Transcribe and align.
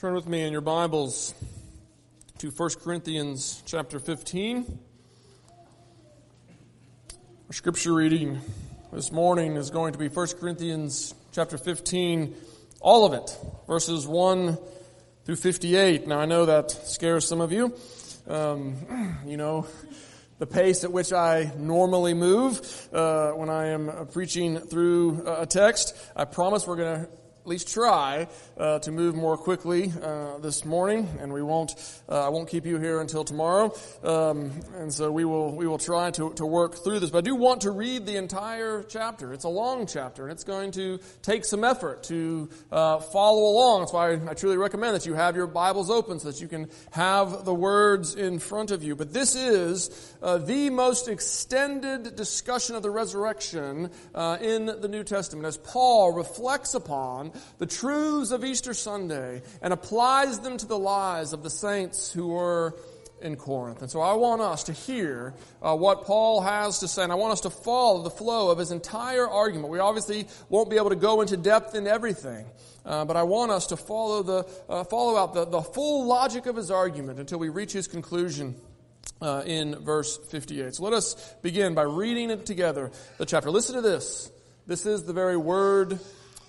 Turn 0.00 0.14
with 0.14 0.26
me 0.26 0.40
in 0.40 0.50
your 0.50 0.62
Bibles 0.62 1.34
to 2.38 2.48
1 2.48 2.70
Corinthians 2.82 3.62
chapter 3.66 3.98
15. 3.98 4.78
Our 7.46 7.52
scripture 7.52 7.92
reading 7.92 8.40
this 8.94 9.12
morning 9.12 9.56
is 9.56 9.68
going 9.68 9.92
to 9.92 9.98
be 9.98 10.08
1 10.08 10.28
Corinthians 10.40 11.14
chapter 11.32 11.58
15, 11.58 12.34
all 12.80 13.04
of 13.04 13.12
it, 13.12 13.38
verses 13.66 14.06
1 14.06 14.56
through 15.26 15.36
58. 15.36 16.06
Now 16.06 16.20
I 16.20 16.24
know 16.24 16.46
that 16.46 16.70
scares 16.70 17.28
some 17.28 17.42
of 17.42 17.52
you. 17.52 17.74
Um, 18.26 19.18
you 19.26 19.36
know, 19.36 19.66
the 20.38 20.46
pace 20.46 20.82
at 20.82 20.92
which 20.92 21.12
I 21.12 21.52
normally 21.58 22.14
move 22.14 22.88
uh, 22.90 23.32
when 23.32 23.50
I 23.50 23.66
am 23.66 24.06
preaching 24.10 24.60
through 24.60 25.24
a 25.26 25.44
text. 25.44 25.94
I 26.16 26.24
promise 26.24 26.66
we're 26.66 26.76
going 26.76 27.04
to 27.04 27.19
least 27.50 27.68
try 27.74 28.28
uh, 28.56 28.78
to 28.78 28.92
move 28.92 29.16
more 29.16 29.36
quickly 29.36 29.92
uh, 30.02 30.38
this 30.38 30.64
morning, 30.64 31.08
and 31.18 31.32
we 31.32 31.42
won't. 31.42 31.74
Uh, 32.08 32.26
I 32.26 32.28
won't 32.28 32.48
keep 32.48 32.64
you 32.64 32.78
here 32.78 33.00
until 33.00 33.24
tomorrow, 33.24 33.74
um, 34.04 34.52
and 34.76 34.94
so 34.94 35.10
we 35.10 35.24
will 35.24 35.52
we 35.56 35.66
will 35.66 35.76
try 35.78 36.12
to, 36.12 36.32
to 36.34 36.46
work 36.46 36.76
through 36.76 37.00
this. 37.00 37.10
But 37.10 37.18
I 37.18 37.20
do 37.22 37.34
want 37.34 37.62
to 37.62 37.72
read 37.72 38.06
the 38.06 38.16
entire 38.16 38.84
chapter. 38.84 39.32
It's 39.32 39.42
a 39.42 39.48
long 39.48 39.88
chapter, 39.88 40.22
and 40.22 40.32
it's 40.32 40.44
going 40.44 40.70
to 40.72 41.00
take 41.22 41.44
some 41.44 41.64
effort 41.64 42.04
to 42.04 42.48
uh, 42.70 43.00
follow 43.00 43.42
along. 43.42 43.80
That's 43.80 43.92
why 43.92 44.12
I 44.12 44.34
truly 44.34 44.56
recommend 44.56 44.94
that 44.94 45.04
you 45.04 45.14
have 45.14 45.34
your 45.34 45.48
Bibles 45.48 45.90
open 45.90 46.20
so 46.20 46.30
that 46.30 46.40
you 46.40 46.46
can 46.46 46.70
have 46.92 47.44
the 47.44 47.54
words 47.54 48.14
in 48.14 48.38
front 48.38 48.70
of 48.70 48.84
you. 48.84 48.94
But 48.94 49.12
this 49.12 49.34
is 49.34 50.14
uh, 50.22 50.38
the 50.38 50.70
most 50.70 51.08
extended 51.08 52.14
discussion 52.14 52.76
of 52.76 52.84
the 52.84 52.90
resurrection 52.90 53.90
uh, 54.14 54.38
in 54.40 54.66
the 54.66 54.88
New 54.88 55.02
Testament, 55.02 55.46
as 55.46 55.56
Paul 55.56 56.12
reflects 56.12 56.74
upon 56.74 57.32
the 57.58 57.66
truths 57.66 58.30
of 58.30 58.44
Easter 58.44 58.74
Sunday 58.74 59.42
and 59.62 59.72
applies 59.72 60.40
them 60.40 60.56
to 60.56 60.66
the 60.66 60.78
lives 60.78 61.32
of 61.32 61.42
the 61.42 61.50
saints 61.50 62.12
who 62.12 62.28
were 62.28 62.74
in 63.22 63.36
Corinth. 63.36 63.82
And 63.82 63.90
so 63.90 64.00
I 64.00 64.14
want 64.14 64.40
us 64.40 64.64
to 64.64 64.72
hear 64.72 65.34
uh, 65.62 65.76
what 65.76 66.04
Paul 66.04 66.40
has 66.40 66.80
to 66.80 66.88
say, 66.88 67.02
and 67.02 67.12
I 67.12 67.16
want 67.16 67.32
us 67.32 67.42
to 67.42 67.50
follow 67.50 68.02
the 68.02 68.10
flow 68.10 68.50
of 68.50 68.58
his 68.58 68.70
entire 68.70 69.28
argument. 69.28 69.70
We 69.70 69.78
obviously 69.78 70.26
won't 70.48 70.70
be 70.70 70.76
able 70.76 70.90
to 70.90 70.96
go 70.96 71.20
into 71.20 71.36
depth 71.36 71.74
in 71.74 71.86
everything, 71.86 72.46
uh, 72.84 73.04
but 73.04 73.16
I 73.16 73.24
want 73.24 73.52
us 73.52 73.68
to 73.68 73.76
follow 73.76 74.22
the 74.22 74.48
uh, 74.68 74.84
follow 74.84 75.16
out 75.16 75.34
the, 75.34 75.44
the 75.44 75.62
full 75.62 76.06
logic 76.06 76.46
of 76.46 76.56
his 76.56 76.70
argument 76.70 77.18
until 77.18 77.38
we 77.38 77.48
reach 77.48 77.72
his 77.72 77.88
conclusion. 77.88 78.56
Uh, 79.22 79.42
in 79.44 79.74
verse 79.76 80.16
58. 80.16 80.74
So 80.74 80.84
let 80.84 80.94
us 80.94 81.34
begin 81.42 81.74
by 81.74 81.82
reading 81.82 82.30
it 82.30 82.46
together, 82.46 82.90
the 83.18 83.26
chapter. 83.26 83.50
Listen 83.50 83.74
to 83.74 83.82
this. 83.82 84.30
This 84.66 84.86
is 84.86 85.04
the 85.04 85.12
very 85.12 85.36
word 85.36 85.98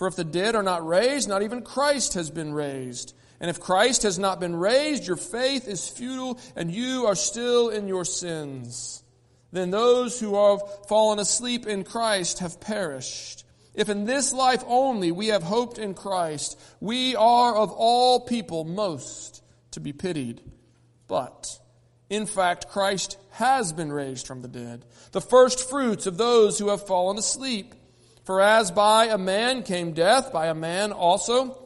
For 0.00 0.06
if 0.06 0.16
the 0.16 0.24
dead 0.24 0.56
are 0.56 0.62
not 0.62 0.86
raised, 0.86 1.28
not 1.28 1.42
even 1.42 1.60
Christ 1.60 2.14
has 2.14 2.30
been 2.30 2.54
raised. 2.54 3.14
And 3.38 3.50
if 3.50 3.60
Christ 3.60 4.04
has 4.04 4.18
not 4.18 4.40
been 4.40 4.56
raised, 4.56 5.06
your 5.06 5.18
faith 5.18 5.68
is 5.68 5.90
futile 5.90 6.40
and 6.56 6.70
you 6.70 7.04
are 7.04 7.14
still 7.14 7.68
in 7.68 7.86
your 7.86 8.06
sins. 8.06 9.02
Then 9.52 9.70
those 9.70 10.18
who 10.18 10.36
have 10.36 10.62
fallen 10.88 11.18
asleep 11.18 11.66
in 11.66 11.84
Christ 11.84 12.38
have 12.38 12.62
perished. 12.62 13.44
If 13.74 13.90
in 13.90 14.06
this 14.06 14.32
life 14.32 14.64
only 14.66 15.12
we 15.12 15.26
have 15.26 15.42
hoped 15.42 15.76
in 15.76 15.92
Christ, 15.92 16.58
we 16.80 17.14
are 17.14 17.54
of 17.54 17.70
all 17.70 18.20
people 18.20 18.64
most 18.64 19.44
to 19.72 19.80
be 19.80 19.92
pitied. 19.92 20.40
But, 21.08 21.46
in 22.08 22.24
fact, 22.24 22.70
Christ 22.70 23.18
has 23.32 23.70
been 23.74 23.92
raised 23.92 24.26
from 24.26 24.40
the 24.40 24.48
dead, 24.48 24.86
the 25.12 25.20
first 25.20 25.68
fruits 25.68 26.06
of 26.06 26.16
those 26.16 26.58
who 26.58 26.70
have 26.70 26.86
fallen 26.86 27.18
asleep. 27.18 27.74
For 28.24 28.40
as 28.40 28.70
by 28.70 29.06
a 29.06 29.18
man 29.18 29.62
came 29.62 29.92
death, 29.92 30.32
by 30.32 30.46
a 30.46 30.54
man 30.54 30.92
also 30.92 31.58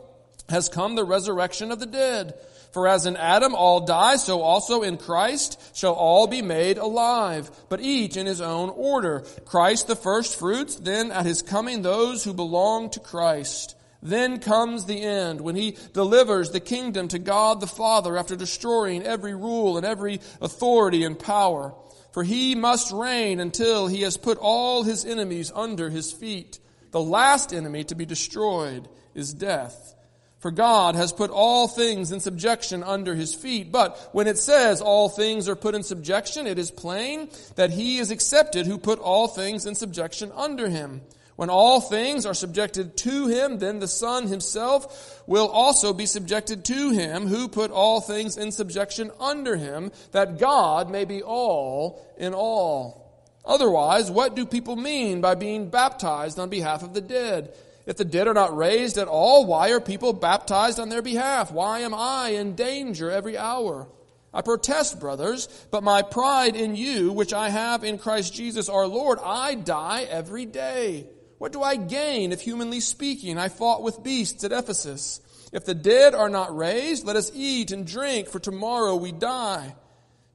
has 0.49 0.69
come 0.69 0.95
the 0.95 1.05
resurrection 1.05 1.73
of 1.73 1.81
the 1.81 1.87
dead. 1.87 2.35
For 2.73 2.89
as 2.89 3.07
in 3.07 3.17
Adam 3.17 3.55
all 3.55 3.87
die, 3.87 4.17
so 4.17 4.41
also 4.41 4.83
in 4.83 4.97
Christ 4.97 5.61
shall 5.77 5.93
all 5.93 6.27
be 6.27 6.43
made 6.43 6.77
alive, 6.77 7.49
but 7.69 7.81
each 7.81 8.17
in 8.17 8.27
his 8.27 8.41
own 8.41 8.69
order. 8.69 9.25
Christ 9.45 9.87
the 9.87 9.95
first 9.95 10.37
fruits, 10.37 10.75
then 10.75 11.13
at 11.13 11.25
his 11.25 11.41
coming 11.41 11.83
those 11.83 12.25
who 12.25 12.35
belong 12.35 12.91
to 12.91 13.01
Christ. 13.01 13.77
Then 14.03 14.41
comes 14.41 14.85
the 14.85 15.01
end, 15.01 15.41
when 15.41 15.55
he 15.55 15.79
delivers 15.93 16.51
the 16.51 16.61
kingdom 16.61 17.09
to 17.09 17.19
God 17.19 17.61
the 17.61 17.67
Father 17.67 18.19
after 18.19 18.37
destroying 18.37 19.05
every 19.05 19.35
rule 19.35 19.77
and 19.77 19.87
every 19.87 20.21
authority 20.41 21.05
and 21.05 21.19
power. 21.19 21.75
For 22.15 22.23
he 22.23 22.55
must 22.55 22.93
reign 22.93 23.41
until 23.41 23.89
he 23.89 24.03
has 24.03 24.17
put 24.17 24.39
all 24.39 24.85
his 24.85 25.05
enemies 25.05 25.51
under 25.53 25.91
his 25.91 26.13
feet. 26.13 26.61
The 26.93 27.03
last 27.03 27.53
enemy 27.53 27.83
to 27.83 27.97
be 27.97 28.07
destroyed 28.07 28.89
is 29.17 29.35
death. 29.35 29.97
For 30.39 30.53
God 30.53 30.95
has 30.95 31.13
put 31.13 31.33
all 31.33 31.67
things 31.67 32.13
in 32.13 32.21
subjection 32.21 32.85
under 32.85 33.17
his 33.17 33.35
feet. 33.35 33.73
But 33.73 34.11
when 34.13 34.29
it 34.29 34.39
says 34.39 34.81
all 34.81 35.09
things 35.09 35.49
are 35.49 35.57
put 35.57 35.75
in 35.75 35.83
subjection, 35.83 36.47
it 36.47 36.57
is 36.57 36.71
plain 36.71 37.31
that 37.57 37.71
he 37.71 37.99
is 37.99 38.13
accepted 38.13 38.65
who 38.65 38.79
put 38.79 39.01
all 39.01 39.27
things 39.27 39.67
in 39.67 39.75
subjection 39.75 40.31
under 40.37 40.69
him. 40.69 41.01
When 41.37 41.51
all 41.51 41.81
things 41.81 42.27
are 42.27 42.35
subjected 42.35 42.97
to 42.99 43.27
him, 43.27 43.59
then 43.59 43.81
the 43.81 43.89
Son 43.89 44.29
himself 44.29 45.23
will 45.27 45.49
also 45.49 45.93
be 45.93 46.07
subjected 46.07 46.65
to 46.67 46.91
him 46.91 47.27
who 47.27 47.49
put 47.49 47.73
all 47.73 48.01
things 48.01 48.37
in 48.37 48.53
subjection 48.53 49.11
under 49.19 49.57
him, 49.57 49.91
that 50.13 50.39
God 50.39 50.91
may 50.91 51.05
be 51.05 51.23
all 51.23 52.07
in 52.17 52.35
all. 52.35 53.05
Otherwise, 53.45 54.11
what 54.11 54.37
do 54.37 54.47
people 54.47 54.77
mean 54.77 55.21
by 55.21 55.35
being 55.35 55.71
baptized 55.71 56.39
on 56.39 56.49
behalf 56.49 56.83
of 56.83 56.95
the 56.95 57.01
dead? 57.01 57.53
If 57.85 57.97
the 57.97 58.05
dead 58.05 58.29
are 58.29 58.35
not 58.35 58.57
raised 58.57 58.97
at 58.97 59.09
all, 59.09 59.45
why 59.45 59.71
are 59.71 59.81
people 59.81 60.13
baptized 60.13 60.79
on 60.79 60.89
their 60.89 61.03
behalf? 61.03 61.51
Why 61.51 61.81
am 61.81 61.93
I 61.93 62.31
in 62.31 62.55
danger 62.55 63.11
every 63.11 63.37
hour? 63.37 63.89
I 64.33 64.41
protest, 64.41 64.99
brothers, 64.99 65.49
but 65.71 65.85
my 65.85 66.03
pride 66.03 66.57
in 66.57 66.75
you, 66.77 67.13
which 67.13 67.33
I 67.33 67.51
have 67.51 67.85
in 67.85 67.99
Christ 67.99 68.35
Jesus 68.35 68.69
our 68.69 68.87
Lord, 68.87 69.19
I 69.23 69.55
die 69.55 70.07
every 70.09 70.47
day. 70.47 71.07
What 71.45 71.53
do 71.53 71.63
I 71.63 71.77
gain 71.77 72.33
if 72.33 72.41
humanly 72.41 72.81
speaking 72.81 73.37
I 73.37 73.51
fought 73.51 73.83
with 73.83 74.03
beasts 74.03 74.45
at 74.45 74.53
Ephesus? 74.53 75.21
If 75.53 75.67
the 75.67 75.75
dead 75.75 76.15
are 76.15 76.31
not 76.31 76.57
raised, 76.57 77.05
let 77.05 77.17
us 77.17 77.31
eat 77.35 77.71
and 77.71 77.87
drink, 77.87 78.29
for 78.29 78.39
tomorrow 78.39 78.97
we 78.97 79.13
die. 79.13 79.77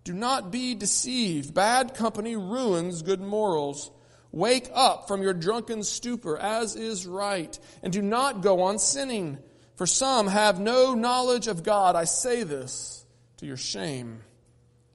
Do 0.03 0.13
not 0.13 0.51
be 0.51 0.75
deceived. 0.75 1.55
Bad 1.55 1.95
company 1.95 2.35
ruins 2.35 3.01
good 3.01 3.21
morals. 3.21 3.89
Wake 4.31 4.69
up 4.71 5.07
from 5.07 5.23
your 5.23 5.33
drunken 5.33 5.81
stupor, 5.81 6.37
as 6.37 6.75
is 6.75 7.07
right, 7.07 7.57
and 7.81 7.91
do 7.91 8.03
not 8.03 8.43
go 8.43 8.61
on 8.61 8.77
sinning. 8.77 9.39
For 9.77 9.87
some 9.87 10.27
have 10.27 10.59
no 10.59 10.93
knowledge 10.93 11.47
of 11.47 11.63
God. 11.63 11.95
I 11.95 12.03
say 12.03 12.43
this 12.43 13.03
to 13.37 13.47
your 13.47 13.57
shame. 13.57 14.21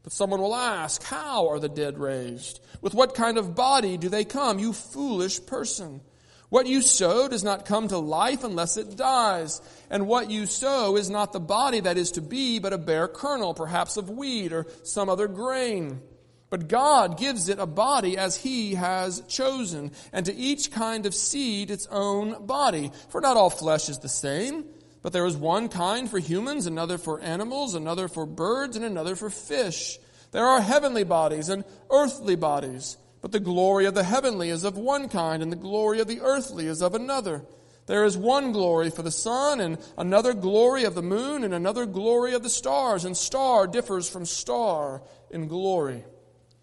But 0.05 0.13
someone 0.13 0.41
will 0.41 0.55
ask, 0.55 1.03
How 1.03 1.49
are 1.49 1.59
the 1.59 1.69
dead 1.69 1.99
raised? 1.99 2.61
With 2.81 2.95
what 2.95 3.15
kind 3.15 3.39
of 3.39 3.55
body 3.55 3.97
do 3.97 4.09
they 4.09 4.25
come? 4.25 4.59
You 4.59 4.73
foolish 4.73 5.45
person. 5.45 6.03
What 6.51 6.67
you 6.67 6.83
sow 6.83 7.27
does 7.27 7.43
not 7.43 7.65
come 7.65 7.89
to 7.89 7.99
life 7.99 8.45
unless 8.45 8.77
it 8.77 8.97
dies. 8.97 9.61
And 9.91 10.07
what 10.07 10.31
you 10.31 10.47
sow 10.47 10.97
is 10.97 11.11
not 11.11 11.33
the 11.33 11.41
body 11.41 11.81
that 11.81 11.97
is 11.97 12.13
to 12.13 12.21
be, 12.21 12.59
but 12.59 12.75
a 12.75 12.79
bare 12.79 13.09
kernel, 13.09 13.55
perhaps 13.55 13.97
of 13.97 14.11
wheat 14.11 14.53
or 14.53 14.67
some 14.85 15.09
other 15.09 15.27
grain. 15.27 16.01
But 16.51 16.69
God 16.69 17.19
gives 17.19 17.49
it 17.49 17.59
a 17.59 17.67
body 17.67 18.17
as 18.17 18.37
He 18.37 18.75
has 18.75 19.23
chosen, 19.23 19.91
and 20.13 20.27
to 20.27 20.35
each 20.35 20.71
kind 20.71 21.07
of 21.07 21.15
seed 21.15 21.71
its 21.71 21.89
own 21.91 22.47
body. 22.47 22.93
For 23.09 23.21
not 23.21 23.37
all 23.37 23.51
flesh 23.51 23.89
is 23.89 23.99
the 23.99 24.09
same, 24.09 24.67
but 25.05 25.13
there 25.13 25.27
is 25.27 25.37
one 25.37 25.69
kind 25.69 26.09
for 26.09 26.19
humans, 26.19 26.67
another 26.67 26.97
for 26.97 27.21
animals, 27.21 27.75
another 27.75 28.09
for 28.09 28.25
birds, 28.25 28.75
and 28.75 28.87
another 28.87 29.15
for 29.15 29.29
fish. 29.29 29.99
There 30.31 30.47
are 30.47 30.63
heavenly 30.63 31.05
bodies 31.05 31.51
and 31.51 31.63
earthly 31.91 32.37
bodies, 32.37 32.97
but 33.21 33.31
the 33.31 33.39
glory 33.39 33.85
of 33.85 33.93
the 33.93 34.03
heavenly 34.03 34.49
is 34.49 34.65
of 34.65 34.79
one 34.79 35.11
kind, 35.11 35.43
and 35.43 35.53
the 35.53 35.57
glory 35.57 36.01
of 36.01 36.09
the 36.09 36.23
earthly 36.23 36.67
is 36.67 36.81
of 36.81 36.95
another. 36.95 37.45
There 37.85 38.07
is 38.07 38.17
one 38.17 38.53
glory 38.53 38.89
for 38.89 39.03
the 39.03 39.11
sun, 39.11 39.61
and 39.61 39.77
another 39.99 40.33
glory 40.33 40.85
of 40.85 40.95
the 40.95 41.03
moon, 41.03 41.45
and 41.45 41.53
another 41.53 41.85
glory 41.85 42.33
of 42.33 42.43
the 42.43 42.49
stars, 42.49 43.05
and 43.05 43.15
star 43.15 43.67
differs 43.67 44.09
from 44.09 44.25
star 44.25 45.03
in 45.31 45.49
glory. 45.49 46.03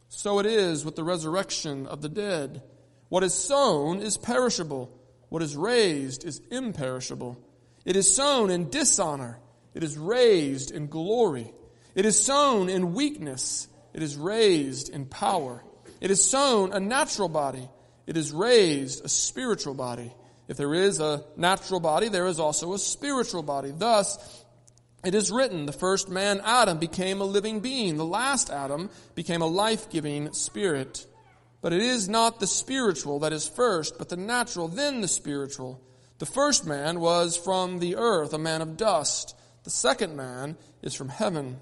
So 0.09 0.39
it 0.39 0.47
is 0.47 0.83
with 0.83 0.95
the 0.95 1.03
resurrection 1.03 1.85
of 1.85 2.01
the 2.01 2.09
dead. 2.09 2.63
What 3.07 3.21
is 3.21 3.35
sown 3.35 4.01
is 4.01 4.17
perishable, 4.17 4.89
what 5.29 5.43
is 5.43 5.55
raised 5.55 6.25
is 6.25 6.41
imperishable. 6.49 7.38
It 7.85 7.95
is 7.95 8.13
sown 8.13 8.49
in 8.49 8.69
dishonor. 8.69 9.39
It 9.73 9.83
is 9.83 9.97
raised 9.97 10.71
in 10.71 10.87
glory. 10.87 11.53
It 11.95 12.05
is 12.05 12.21
sown 12.21 12.69
in 12.69 12.93
weakness. 12.93 13.67
It 13.93 14.03
is 14.03 14.15
raised 14.15 14.89
in 14.89 15.05
power. 15.05 15.63
It 15.99 16.11
is 16.11 16.23
sown 16.23 16.73
a 16.73 16.79
natural 16.79 17.29
body. 17.29 17.67
It 18.07 18.17
is 18.17 18.31
raised 18.31 19.05
a 19.05 19.09
spiritual 19.09 19.73
body. 19.73 20.13
If 20.47 20.57
there 20.57 20.73
is 20.73 20.99
a 20.99 21.23
natural 21.37 21.79
body, 21.79 22.09
there 22.09 22.27
is 22.27 22.39
also 22.39 22.73
a 22.73 22.79
spiritual 22.79 23.43
body. 23.43 23.71
Thus, 23.75 24.17
it 25.03 25.15
is 25.15 25.31
written, 25.31 25.65
the 25.65 25.71
first 25.71 26.09
man, 26.09 26.41
Adam, 26.43 26.77
became 26.77 27.21
a 27.21 27.25
living 27.25 27.61
being. 27.61 27.97
The 27.97 28.05
last 28.05 28.49
Adam 28.49 28.89
became 29.15 29.41
a 29.41 29.47
life-giving 29.47 30.33
spirit. 30.33 31.05
But 31.61 31.73
it 31.73 31.81
is 31.81 32.09
not 32.09 32.39
the 32.39 32.47
spiritual 32.47 33.19
that 33.19 33.33
is 33.33 33.47
first, 33.47 33.97
but 33.97 34.09
the 34.09 34.17
natural, 34.17 34.67
then 34.67 35.01
the 35.01 35.07
spiritual. 35.07 35.81
The 36.21 36.27
first 36.27 36.68
man 36.68 37.00
was 37.00 37.35
from 37.35 37.79
the 37.79 37.95
earth, 37.95 38.31
a 38.31 38.38
man 38.38 38.62
of 38.62 38.77
dust. 38.77 39.35
The 39.63 39.71
second 39.71 40.15
man 40.15 40.56
is 40.83 40.94
from 40.94 41.09
heaven. 41.09 41.57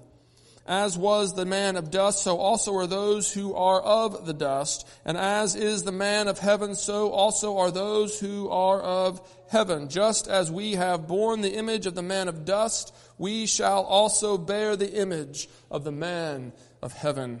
As 0.66 0.98
was 0.98 1.32
the 1.32 1.46
man 1.46 1.76
of 1.76 1.90
dust, 1.90 2.22
so 2.22 2.36
also 2.36 2.74
are 2.76 2.86
those 2.86 3.32
who 3.32 3.54
are 3.54 3.80
of 3.80 4.26
the 4.26 4.34
dust. 4.34 4.86
And 5.06 5.16
as 5.16 5.56
is 5.56 5.84
the 5.84 5.92
man 5.92 6.28
of 6.28 6.38
heaven, 6.38 6.74
so 6.74 7.10
also 7.10 7.56
are 7.56 7.70
those 7.70 8.20
who 8.20 8.50
are 8.50 8.82
of 8.82 9.26
heaven. 9.48 9.88
Just 9.88 10.28
as 10.28 10.52
we 10.52 10.72
have 10.72 11.08
borne 11.08 11.40
the 11.40 11.54
image 11.54 11.86
of 11.86 11.94
the 11.94 12.02
man 12.02 12.28
of 12.28 12.44
dust, 12.44 12.94
we 13.16 13.46
shall 13.46 13.84
also 13.84 14.36
bear 14.36 14.76
the 14.76 14.92
image 14.92 15.48
of 15.70 15.84
the 15.84 15.90
man 15.90 16.52
of 16.82 16.92
heaven. 16.92 17.40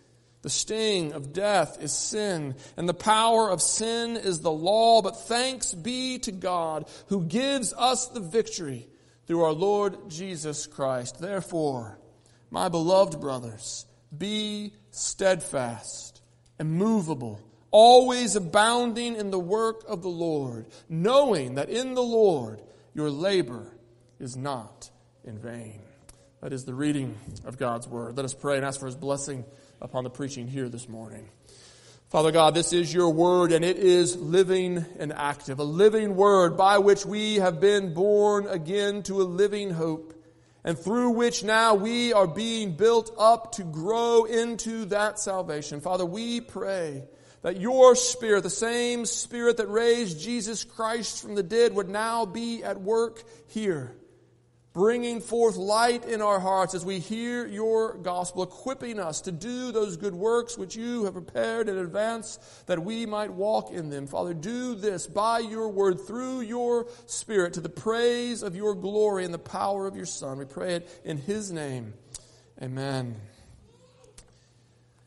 The 0.41 0.49
sting 0.49 1.13
of 1.13 1.33
death 1.33 1.77
is 1.81 1.91
sin, 1.91 2.55
and 2.75 2.89
the 2.89 2.93
power 2.93 3.49
of 3.49 3.61
sin 3.61 4.17
is 4.17 4.41
the 4.41 4.51
law, 4.51 5.01
but 5.01 5.21
thanks 5.21 5.73
be 5.73 6.17
to 6.19 6.31
God 6.31 6.87
who 7.07 7.25
gives 7.25 7.73
us 7.73 8.07
the 8.07 8.21
victory 8.21 8.89
through 9.27 9.43
our 9.43 9.53
Lord 9.53 10.09
Jesus 10.09 10.65
Christ. 10.65 11.19
Therefore, 11.19 11.99
my 12.49 12.69
beloved 12.69 13.21
brothers, 13.21 13.85
be 14.15 14.73
steadfast, 14.89 16.21
immovable, 16.59 17.39
always 17.69 18.35
abounding 18.35 19.15
in 19.15 19.31
the 19.31 19.39
work 19.39 19.83
of 19.87 20.01
the 20.01 20.09
Lord, 20.09 20.65
knowing 20.89 21.55
that 21.55 21.69
in 21.69 21.93
the 21.93 22.03
Lord 22.03 22.61
your 22.93 23.09
labor 23.09 23.71
is 24.19 24.35
not 24.35 24.89
in 25.23 25.37
vain. 25.37 25.81
That 26.41 26.51
is 26.51 26.65
the 26.65 26.73
reading 26.73 27.17
of 27.45 27.57
God's 27.57 27.87
word. 27.87 28.17
Let 28.17 28.25
us 28.25 28.33
pray 28.33 28.57
and 28.57 28.65
ask 28.65 28.79
for 28.79 28.87
his 28.87 28.95
blessing 28.95 29.45
upon 29.81 30.03
the 30.03 30.09
preaching 30.09 30.47
here 30.47 30.69
this 30.69 30.87
morning. 30.87 31.27
Father 32.09 32.31
God, 32.31 32.53
this 32.53 32.73
is 32.73 32.93
your 32.93 33.09
word 33.09 33.51
and 33.51 33.63
it 33.63 33.77
is 33.77 34.17
living 34.17 34.85
and 34.99 35.13
active, 35.13 35.59
a 35.59 35.63
living 35.63 36.15
word 36.15 36.57
by 36.57 36.77
which 36.77 37.05
we 37.05 37.35
have 37.35 37.59
been 37.59 37.93
born 37.93 38.47
again 38.47 39.01
to 39.03 39.21
a 39.21 39.23
living 39.23 39.71
hope 39.71 40.13
and 40.63 40.77
through 40.77 41.11
which 41.11 41.43
now 41.43 41.73
we 41.73 42.13
are 42.13 42.27
being 42.27 42.75
built 42.75 43.15
up 43.17 43.53
to 43.53 43.63
grow 43.63 44.25
into 44.25 44.85
that 44.85 45.19
salvation. 45.19 45.81
Father, 45.81 46.05
we 46.05 46.41
pray 46.41 47.05
that 47.41 47.59
your 47.59 47.95
spirit, 47.95 48.43
the 48.43 48.49
same 48.49 49.05
spirit 49.05 49.57
that 49.57 49.67
raised 49.67 50.19
Jesus 50.19 50.63
Christ 50.63 51.21
from 51.21 51.35
the 51.35 51.43
dead 51.43 51.73
would 51.73 51.89
now 51.89 52.25
be 52.25 52.63
at 52.63 52.79
work 52.79 53.23
here 53.47 53.95
bringing 54.73 55.19
forth 55.19 55.57
light 55.57 56.05
in 56.05 56.21
our 56.21 56.39
hearts 56.39 56.73
as 56.73 56.85
we 56.85 56.99
hear 56.99 57.45
your 57.45 57.95
gospel, 57.97 58.43
equipping 58.43 58.99
us 58.99 59.21
to 59.21 59.31
do 59.31 59.71
those 59.71 59.97
good 59.97 60.15
works 60.15 60.57
which 60.57 60.75
you 60.75 61.03
have 61.05 61.13
prepared 61.13 61.67
in 61.67 61.77
advance 61.77 62.37
that 62.67 62.83
we 62.83 63.05
might 63.05 63.31
walk 63.31 63.71
in 63.71 63.89
them. 63.89 64.07
Father, 64.07 64.33
do 64.33 64.75
this 64.75 65.07
by 65.07 65.39
your 65.39 65.69
word 65.69 65.99
through 65.99 66.41
your 66.41 66.87
spirit 67.05 67.53
to 67.53 67.61
the 67.61 67.69
praise 67.69 68.43
of 68.43 68.55
your 68.55 68.75
glory 68.75 69.25
and 69.25 69.33
the 69.33 69.39
power 69.39 69.87
of 69.87 69.95
your 69.95 70.05
Son. 70.05 70.37
We 70.37 70.45
pray 70.45 70.75
it 70.75 71.01
in 71.03 71.17
his 71.17 71.51
name. 71.51 71.93
Amen. 72.61 73.15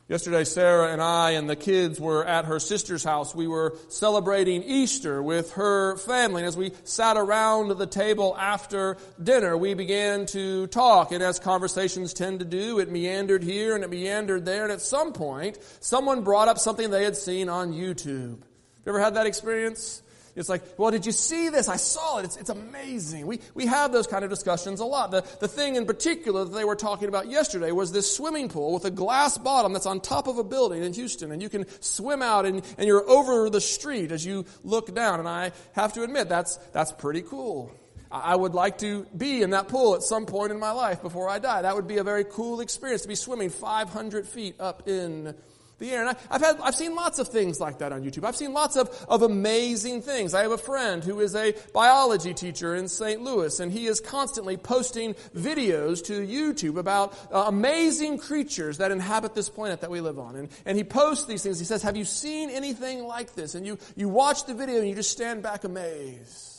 Yesterday, 0.06 0.44
Sarah 0.44 0.92
and 0.92 1.00
I 1.00 1.30
and 1.30 1.48
the 1.48 1.56
kids 1.56 1.98
were 1.98 2.26
at 2.26 2.44
her 2.44 2.60
sister's 2.60 3.02
house. 3.02 3.34
We 3.34 3.46
were 3.46 3.74
celebrating 3.88 4.62
Easter 4.62 5.22
with 5.22 5.52
her 5.52 5.96
family. 5.96 6.42
And 6.42 6.46
as 6.46 6.58
we 6.58 6.72
sat 6.84 7.16
around 7.16 7.68
the 7.78 7.86
table 7.86 8.36
after 8.38 8.98
dinner, 9.22 9.56
we 9.56 9.72
began 9.72 10.26
to 10.26 10.66
talk. 10.66 11.10
And 11.10 11.22
as 11.22 11.38
conversations 11.38 12.12
tend 12.12 12.40
to 12.40 12.44
do, 12.44 12.80
it 12.80 12.90
meandered 12.90 13.42
here 13.42 13.74
and 13.74 13.82
it 13.82 13.88
meandered 13.88 14.44
there. 14.44 14.64
And 14.64 14.72
at 14.72 14.82
some 14.82 15.14
point, 15.14 15.58
someone 15.80 16.22
brought 16.22 16.48
up 16.48 16.58
something 16.58 16.90
they 16.90 17.04
had 17.04 17.16
seen 17.16 17.48
on 17.48 17.72
YouTube. 17.72 18.04
You 18.04 18.88
ever 18.88 19.00
had 19.00 19.14
that 19.14 19.26
experience? 19.26 20.02
It's 20.36 20.48
like, 20.48 20.62
well, 20.78 20.90
did 20.90 21.06
you 21.06 21.12
see 21.12 21.48
this? 21.48 21.68
I 21.68 21.76
saw 21.76 22.18
it. 22.18 22.24
It's, 22.24 22.36
it's 22.36 22.50
amazing. 22.50 23.26
We, 23.26 23.40
we 23.54 23.66
have 23.66 23.92
those 23.92 24.06
kind 24.06 24.24
of 24.24 24.30
discussions 24.30 24.80
a 24.80 24.84
lot. 24.84 25.10
The, 25.10 25.24
the 25.40 25.48
thing 25.48 25.76
in 25.76 25.86
particular 25.86 26.44
that 26.44 26.52
they 26.52 26.64
were 26.64 26.74
talking 26.74 27.08
about 27.08 27.30
yesterday 27.30 27.70
was 27.70 27.92
this 27.92 28.14
swimming 28.14 28.48
pool 28.48 28.74
with 28.74 28.84
a 28.84 28.90
glass 28.90 29.38
bottom 29.38 29.72
that's 29.72 29.86
on 29.86 30.00
top 30.00 30.26
of 30.26 30.38
a 30.38 30.44
building 30.44 30.82
in 30.82 30.92
Houston. 30.92 31.30
And 31.30 31.40
you 31.40 31.48
can 31.48 31.66
swim 31.80 32.20
out 32.20 32.46
and, 32.46 32.62
and 32.78 32.86
you're 32.86 33.08
over 33.08 33.48
the 33.48 33.60
street 33.60 34.10
as 34.10 34.26
you 34.26 34.44
look 34.64 34.92
down. 34.94 35.20
And 35.20 35.28
I 35.28 35.52
have 35.72 35.92
to 35.92 36.02
admit, 36.02 36.28
that's, 36.28 36.56
that's 36.72 36.90
pretty 36.90 37.22
cool. 37.22 37.72
I 38.10 38.36
would 38.36 38.54
like 38.54 38.78
to 38.78 39.06
be 39.16 39.42
in 39.42 39.50
that 39.50 39.66
pool 39.66 39.96
at 39.96 40.02
some 40.02 40.24
point 40.24 40.52
in 40.52 40.60
my 40.60 40.70
life 40.70 41.02
before 41.02 41.28
I 41.28 41.40
die. 41.40 41.62
That 41.62 41.74
would 41.74 41.88
be 41.88 41.96
a 41.98 42.04
very 42.04 42.24
cool 42.24 42.60
experience 42.60 43.02
to 43.02 43.08
be 43.08 43.16
swimming 43.16 43.50
500 43.50 44.28
feet 44.28 44.54
up 44.60 44.88
in 44.88 45.34
the 45.78 45.90
air. 45.90 46.06
And 46.06 46.16
I, 46.30 46.32
have 46.32 46.42
had, 46.42 46.60
I've 46.60 46.74
seen 46.74 46.94
lots 46.94 47.18
of 47.18 47.28
things 47.28 47.60
like 47.60 47.78
that 47.78 47.92
on 47.92 48.02
YouTube. 48.02 48.24
I've 48.24 48.36
seen 48.36 48.52
lots 48.52 48.76
of, 48.76 48.88
of 49.08 49.22
amazing 49.22 50.02
things. 50.02 50.34
I 50.34 50.42
have 50.42 50.52
a 50.52 50.58
friend 50.58 51.02
who 51.02 51.20
is 51.20 51.34
a 51.34 51.54
biology 51.72 52.34
teacher 52.34 52.74
in 52.74 52.88
St. 52.88 53.22
Louis, 53.22 53.60
and 53.60 53.72
he 53.72 53.86
is 53.86 54.00
constantly 54.00 54.56
posting 54.56 55.14
videos 55.36 56.04
to 56.06 56.26
YouTube 56.26 56.78
about 56.78 57.16
uh, 57.32 57.44
amazing 57.46 58.18
creatures 58.18 58.78
that 58.78 58.90
inhabit 58.90 59.34
this 59.34 59.48
planet 59.48 59.80
that 59.80 59.90
we 59.90 60.00
live 60.00 60.18
on. 60.18 60.36
And, 60.36 60.48
and 60.64 60.76
he 60.76 60.84
posts 60.84 61.26
these 61.26 61.42
things. 61.42 61.58
He 61.58 61.64
says, 61.64 61.82
have 61.82 61.96
you 61.96 62.04
seen 62.04 62.50
anything 62.50 63.04
like 63.04 63.34
this? 63.34 63.54
And 63.54 63.66
you, 63.66 63.78
you 63.96 64.08
watch 64.08 64.44
the 64.46 64.54
video 64.54 64.78
and 64.78 64.88
you 64.88 64.94
just 64.94 65.10
stand 65.10 65.42
back 65.42 65.64
amazed. 65.64 66.53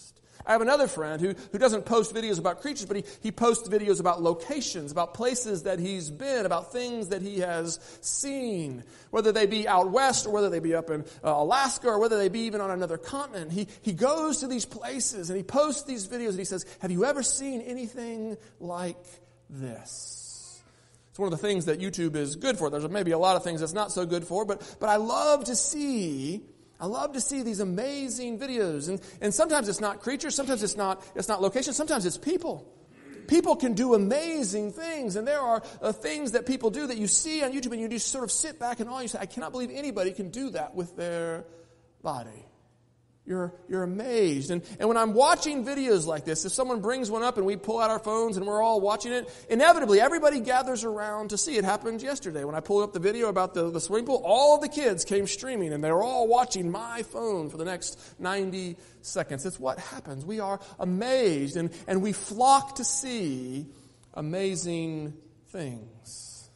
I 0.48 0.52
have 0.52 0.62
another 0.62 0.88
friend 0.88 1.20
who, 1.20 1.34
who 1.52 1.58
doesn't 1.58 1.86
post 1.86 2.14
videos 2.14 2.38
about 2.40 2.62
creatures, 2.62 2.86
but 2.86 2.98
he, 2.98 3.04
he 3.22 3.32
posts 3.32 3.68
videos 3.68 4.00
about 4.00 4.22
locations, 4.22 4.92
about 4.92 5.14
places 5.14 5.64
that 5.64 5.80
he's 5.80 6.12
been, 6.12 6.46
about 6.46 6.72
things 6.72 7.10
that 7.10 7.22
he 7.22 7.40
has 7.40 7.80
seen, 8.02 8.84
whether 9.10 9.32
they 9.32 9.48
be 9.48 9.68
out 9.68 9.92
west 9.92 10.28
or 10.28 10.32
whether 10.32 10.50
they 10.50 10.60
be 10.60 10.76
up 10.76 10.90
in 10.90 11.02
uh, 11.24 11.32
Alaska 11.32 11.88
or 11.88 12.00
whether 12.00 12.18
they 12.18 12.30
be 12.30 12.42
even 12.42 12.62
on 12.62 12.72
another 12.72 12.98
continent. 12.98 13.52
He, 13.52 13.68
he 13.82 13.94
goes 13.94 14.38
to 14.40 14.48
these 14.48 14.66
places 14.66 15.30
and 15.30 15.38
he 15.38 15.44
posts 15.44 15.84
these 15.84 16.08
videos 16.08 16.30
and 16.30 16.40
he 16.40 16.46
says, 16.46 16.66
Have 16.80 16.92
you 16.92 17.06
ever 17.06 17.24
seen 17.24 17.62
anything 17.62 18.38
like 18.60 19.04
this? 19.50 20.62
It's 21.10 21.20
one 21.20 21.32
of 21.32 21.40
the 21.40 21.48
things 21.48 21.66
that 21.66 21.80
YouTube 21.80 22.16
is 22.18 22.36
good 22.36 22.58
for. 22.58 22.70
There's 22.70 22.90
maybe 22.90 23.12
a 23.12 23.18
lot 23.18 23.38
of 23.38 23.44
things 23.44 23.62
that's 23.62 23.74
not 23.74 23.92
so 23.92 24.06
good 24.06 24.26
for, 24.26 24.44
but, 24.44 24.78
but 24.82 24.90
I 24.90 24.98
love 24.98 25.46
to 25.46 25.56
see 25.56 26.44
I 26.80 26.88
love 26.88 27.14
to 27.14 27.22
see 27.22 27.42
these 27.42 27.60
amazing 27.60 28.40
videos. 28.40 28.90
And, 28.90 29.02
and 29.22 29.34
sometimes 29.34 29.70
it's 29.70 29.82
not 29.82 30.02
creatures, 30.02 30.36
sometimes 30.36 30.64
it's 30.64 30.76
not, 30.76 31.06
it's 31.16 31.28
not 31.28 31.42
location, 31.42 31.74
sometimes 31.74 32.06
it's 32.06 32.18
people. 32.18 32.72
People 33.28 33.56
can 33.56 33.74
do 33.74 33.96
amazing 33.96 34.72
things, 34.72 35.16
and 35.16 35.28
there 35.28 35.40
are 35.40 35.64
uh, 35.82 35.92
things 35.92 36.34
that 36.34 36.46
people 36.46 36.70
do 36.70 36.86
that 36.86 36.98
you 36.98 37.08
see 37.08 37.44
on 37.44 37.54
YouTube, 37.54 37.72
and 37.72 37.82
you 37.82 37.88
just 37.88 38.10
sort 38.10 38.24
of 38.24 38.32
sit 38.32 38.60
back 38.60 38.80
and 38.80 38.90
all 38.90 39.02
you 39.02 39.08
say, 39.08 39.18
I 39.20 39.26
cannot 39.26 39.52
believe 39.52 39.72
anybody 39.74 40.12
can 40.12 40.30
do 40.30 40.52
that 40.52 40.76
with 40.76 40.96
their 40.96 41.46
body. 42.04 42.46
You're, 43.28 43.56
you're 43.68 43.82
amazed. 43.82 44.52
And, 44.52 44.62
and 44.80 44.88
when 44.88 44.98
I'm 44.98 45.14
watching 45.14 45.66
videos 45.66 46.06
like 46.06 46.26
this, 46.26 46.46
if 46.46 46.52
someone 46.52 46.80
brings 46.80 47.10
one 47.10 47.24
up 47.24 47.38
and 47.38 47.46
we 47.46 47.56
pull 47.56 47.80
out 47.80 47.90
our 47.90 47.98
phones 47.98 48.38
and 48.38 48.46
we're 48.46 48.62
all 48.62 48.80
watching 48.80 49.14
it, 49.14 49.28
inevitably 49.50 50.00
everybody 50.00 50.40
gathers 50.40 50.84
around 50.84 51.32
to 51.32 51.38
see. 51.38 51.58
It 51.58 51.64
happened 51.64 52.04
yesterday 52.04 52.44
when 52.44 52.54
I 52.54 52.60
pulled 52.60 52.84
up 52.84 52.94
the 52.94 53.00
video 53.00 53.30
about 53.30 53.56
the, 53.56 53.72
the 53.72 53.82
swimming 53.82 54.06
pool. 54.06 54.22
All 54.24 54.56
of 54.56 54.62
the 54.62 54.70
kids 54.70 55.04
came 55.04 55.26
streaming 55.26 55.74
and 55.74 55.84
they 55.84 55.92
were 55.92 56.04
all 56.04 56.28
watching 56.28 56.70
my 56.70 57.02
phone 57.02 57.50
for 57.50 57.58
the 57.58 57.66
next 57.66 58.00
90 58.20 58.78
seconds. 59.02 59.44
It's 59.44 59.60
what 59.60 59.80
happens. 59.80 60.24
We 60.24 60.40
are 60.40 60.60
amazed 60.78 61.58
and, 61.58 61.72
and 61.88 62.04
we 62.04 62.12
flock 62.12 62.76
to 62.76 62.84
see 62.84 63.66
amazing 64.14 65.16
things. 65.48 66.48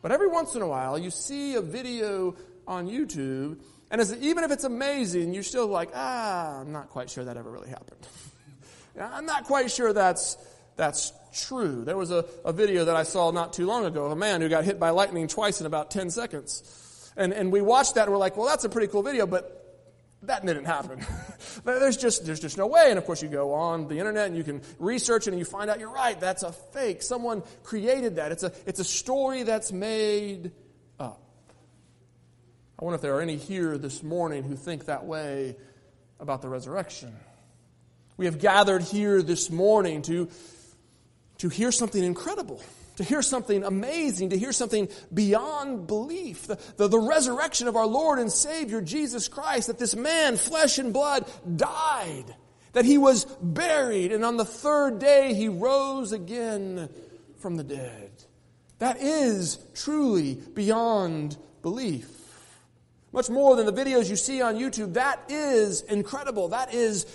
But 0.00 0.12
every 0.12 0.28
once 0.28 0.54
in 0.54 0.62
a 0.62 0.66
while, 0.66 0.98
you 0.98 1.10
see 1.10 1.56
a 1.56 1.60
video 1.60 2.36
on 2.66 2.88
YouTube 2.88 3.58
and 3.94 4.00
as, 4.00 4.12
even 4.16 4.42
if 4.42 4.50
it's 4.50 4.64
amazing, 4.64 5.34
you're 5.34 5.44
still 5.44 5.68
like, 5.68 5.90
ah, 5.94 6.58
I'm 6.58 6.72
not 6.72 6.90
quite 6.90 7.08
sure 7.08 7.22
that 7.26 7.36
ever 7.36 7.48
really 7.48 7.68
happened. 7.68 8.04
I'm 9.00 9.24
not 9.24 9.44
quite 9.44 9.70
sure 9.70 9.92
that's, 9.92 10.36
that's 10.74 11.12
true. 11.32 11.84
There 11.84 11.96
was 11.96 12.10
a, 12.10 12.24
a 12.44 12.52
video 12.52 12.86
that 12.86 12.96
I 12.96 13.04
saw 13.04 13.30
not 13.30 13.52
too 13.52 13.66
long 13.66 13.84
ago 13.84 14.06
of 14.06 14.10
a 14.10 14.16
man 14.16 14.40
who 14.40 14.48
got 14.48 14.64
hit 14.64 14.80
by 14.80 14.90
lightning 14.90 15.28
twice 15.28 15.60
in 15.60 15.66
about 15.68 15.92
10 15.92 16.10
seconds. 16.10 17.12
And, 17.16 17.32
and 17.32 17.52
we 17.52 17.60
watched 17.60 17.94
that 17.94 18.02
and 18.02 18.10
we're 18.10 18.18
like, 18.18 18.36
well, 18.36 18.48
that's 18.48 18.64
a 18.64 18.68
pretty 18.68 18.88
cool 18.88 19.04
video, 19.04 19.28
but 19.28 19.60
that 20.22 20.44
didn't 20.44 20.64
happen. 20.64 21.06
there's 21.64 21.96
just, 21.96 22.26
there's 22.26 22.40
just 22.40 22.58
no 22.58 22.66
way. 22.66 22.86
And 22.88 22.98
of 22.98 23.06
course 23.06 23.22
you 23.22 23.28
go 23.28 23.52
on 23.52 23.86
the 23.86 24.00
internet 24.00 24.26
and 24.26 24.36
you 24.36 24.42
can 24.42 24.60
research 24.80 25.28
it 25.28 25.30
and 25.30 25.38
you 25.38 25.44
find 25.44 25.70
out 25.70 25.78
you're 25.78 25.88
right. 25.88 26.18
That's 26.18 26.42
a 26.42 26.50
fake. 26.50 27.00
Someone 27.00 27.44
created 27.62 28.16
that. 28.16 28.32
It's 28.32 28.42
a, 28.42 28.50
it's 28.66 28.80
a 28.80 28.84
story 28.84 29.44
that's 29.44 29.70
made 29.70 30.50
I 32.78 32.84
wonder 32.84 32.96
if 32.96 33.02
there 33.02 33.14
are 33.14 33.20
any 33.20 33.36
here 33.36 33.78
this 33.78 34.02
morning 34.02 34.42
who 34.42 34.56
think 34.56 34.86
that 34.86 35.04
way 35.04 35.56
about 36.18 36.42
the 36.42 36.48
resurrection. 36.48 37.14
We 38.16 38.26
have 38.26 38.40
gathered 38.40 38.82
here 38.82 39.22
this 39.22 39.48
morning 39.48 40.02
to, 40.02 40.28
to 41.38 41.48
hear 41.48 41.70
something 41.70 42.02
incredible, 42.02 42.60
to 42.96 43.04
hear 43.04 43.22
something 43.22 43.62
amazing, 43.62 44.30
to 44.30 44.38
hear 44.38 44.50
something 44.50 44.88
beyond 45.12 45.86
belief. 45.86 46.48
The, 46.48 46.58
the, 46.76 46.88
the, 46.88 46.98
resurrection 46.98 47.68
of 47.68 47.76
our 47.76 47.86
Lord 47.86 48.18
and 48.18 48.30
Savior 48.30 48.80
Jesus 48.80 49.28
Christ, 49.28 49.68
that 49.68 49.78
this 49.78 49.94
man, 49.94 50.36
flesh 50.36 50.78
and 50.78 50.92
blood, 50.92 51.30
died, 51.56 52.34
that 52.72 52.84
he 52.84 52.98
was 52.98 53.24
buried, 53.40 54.10
and 54.10 54.24
on 54.24 54.36
the 54.36 54.44
third 54.44 54.98
day 54.98 55.32
he 55.34 55.48
rose 55.48 56.10
again 56.10 56.88
from 57.38 57.56
the 57.56 57.64
dead. 57.64 58.10
That 58.80 58.96
is 59.00 59.58
truly 59.74 60.34
beyond 60.34 61.36
belief 61.62 62.23
much 63.14 63.30
more 63.30 63.54
than 63.54 63.64
the 63.64 63.72
videos 63.72 64.10
you 64.10 64.16
see 64.16 64.42
on 64.42 64.56
YouTube. 64.56 64.94
That 64.94 65.20
is 65.28 65.82
incredible. 65.82 66.48
That 66.48 66.74
is 66.74 67.06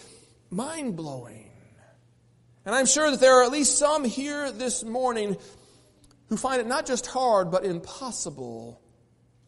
mind 0.49 0.95
blowing. 0.95 1.51
And 2.65 2.73
I'm 2.73 2.85
sure 2.85 3.11
that 3.11 3.19
there 3.19 3.39
are 3.39 3.43
at 3.43 3.51
least 3.51 3.77
some 3.77 4.05
here 4.05 4.49
this 4.49 4.83
morning 4.83 5.35
who 6.27 6.37
find 6.37 6.61
it 6.61 6.67
not 6.67 6.85
just 6.85 7.05
hard, 7.05 7.51
but 7.51 7.65
impossible 7.65 8.79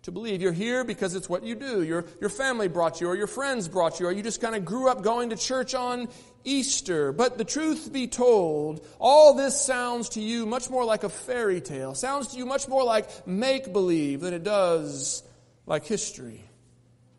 to 0.02 0.12
believe. 0.12 0.42
You're 0.42 0.52
here 0.52 0.84
because 0.84 1.16
it's 1.16 1.30
what 1.30 1.44
you 1.44 1.56
do. 1.56 1.84
Your, 1.84 2.04
your 2.20 2.30
family 2.30 2.68
brought 2.68 3.00
you, 3.00 3.08
or 3.08 3.16
your 3.16 3.28
friends 3.28 3.70
brought 3.70 4.02
you, 4.02 4.08
or 4.08 4.12
you 4.12 4.22
just 4.22 4.42
kind 4.42 4.56
of 4.56 4.66
grew 4.66 4.90
up 4.90 5.04
going 5.04 5.30
to 5.30 5.38
church 5.38 5.74
on 5.74 6.10
Easter. 6.44 7.14
But 7.14 7.38
the 7.38 7.46
truth 7.46 7.94
be 7.94 8.08
told, 8.08 8.86
all 9.00 9.36
this 9.36 9.62
sounds 9.62 10.10
to 10.10 10.22
you 10.22 10.46
much 10.46 10.70
more 10.70 10.84
like 10.84 11.04
a 11.04 11.10
fairy 11.10 11.62
tale, 11.62 11.96
sounds 11.96 12.30
to 12.30 12.38
you 12.38 12.46
much 12.46 12.68
more 12.68 12.84
like 12.84 13.26
make 13.26 13.72
believe 13.72 14.20
than 14.20 14.34
it 14.34 14.44
does 14.44 15.24
like 15.72 15.86
history. 15.86 16.44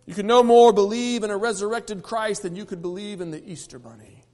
You 0.04 0.14
can 0.14 0.26
no 0.26 0.42
more 0.42 0.74
believe 0.74 1.24
in 1.24 1.30
a 1.30 1.36
resurrected 1.36 2.02
Christ 2.02 2.42
than 2.42 2.54
you 2.54 2.66
could 2.66 2.82
believe 2.82 3.22
in 3.22 3.30
the 3.30 3.42
Easter 3.50 3.78
Bunny. 3.78 4.24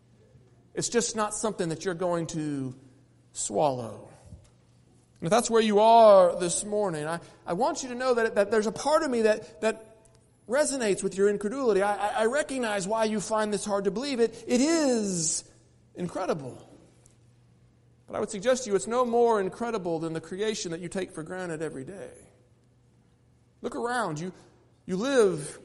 It's 0.74 0.88
just 0.88 1.14
not 1.14 1.34
something 1.34 1.68
that 1.68 1.84
you're 1.84 1.94
going 1.94 2.26
to 2.28 2.74
swallow. 3.32 4.10
And 5.20 5.28
if 5.28 5.30
that's 5.30 5.48
where 5.48 5.62
you 5.62 5.78
are 5.78 6.36
this 6.40 6.64
morning, 6.64 7.06
I, 7.06 7.20
I 7.46 7.52
want 7.52 7.84
you 7.84 7.90
to 7.90 7.94
know 7.94 8.14
that, 8.14 8.34
that 8.34 8.50
there's 8.50 8.66
a 8.66 8.72
part 8.72 9.04
of 9.04 9.10
me 9.10 9.22
that, 9.22 9.60
that 9.60 9.96
resonates 10.48 11.04
with 11.04 11.16
your 11.16 11.28
incredulity. 11.28 11.82
I, 11.82 12.22
I 12.22 12.24
recognize 12.24 12.88
why 12.88 13.04
you 13.04 13.20
find 13.20 13.52
this 13.52 13.64
hard 13.64 13.84
to 13.84 13.92
believe. 13.92 14.18
It, 14.18 14.44
it 14.48 14.60
is 14.60 15.44
incredible. 15.94 16.68
But 18.08 18.16
I 18.16 18.20
would 18.20 18.30
suggest 18.30 18.64
to 18.64 18.70
you 18.70 18.74
it's 18.74 18.88
no 18.88 19.04
more 19.04 19.40
incredible 19.40 20.00
than 20.00 20.12
the 20.12 20.20
creation 20.20 20.72
that 20.72 20.80
you 20.80 20.88
take 20.88 21.12
for 21.12 21.22
granted 21.22 21.62
every 21.62 21.84
day. 21.84 22.27
Look 23.62 23.76
around. 23.76 24.20
You, 24.20 24.32
you 24.86 24.96
live 24.96 25.58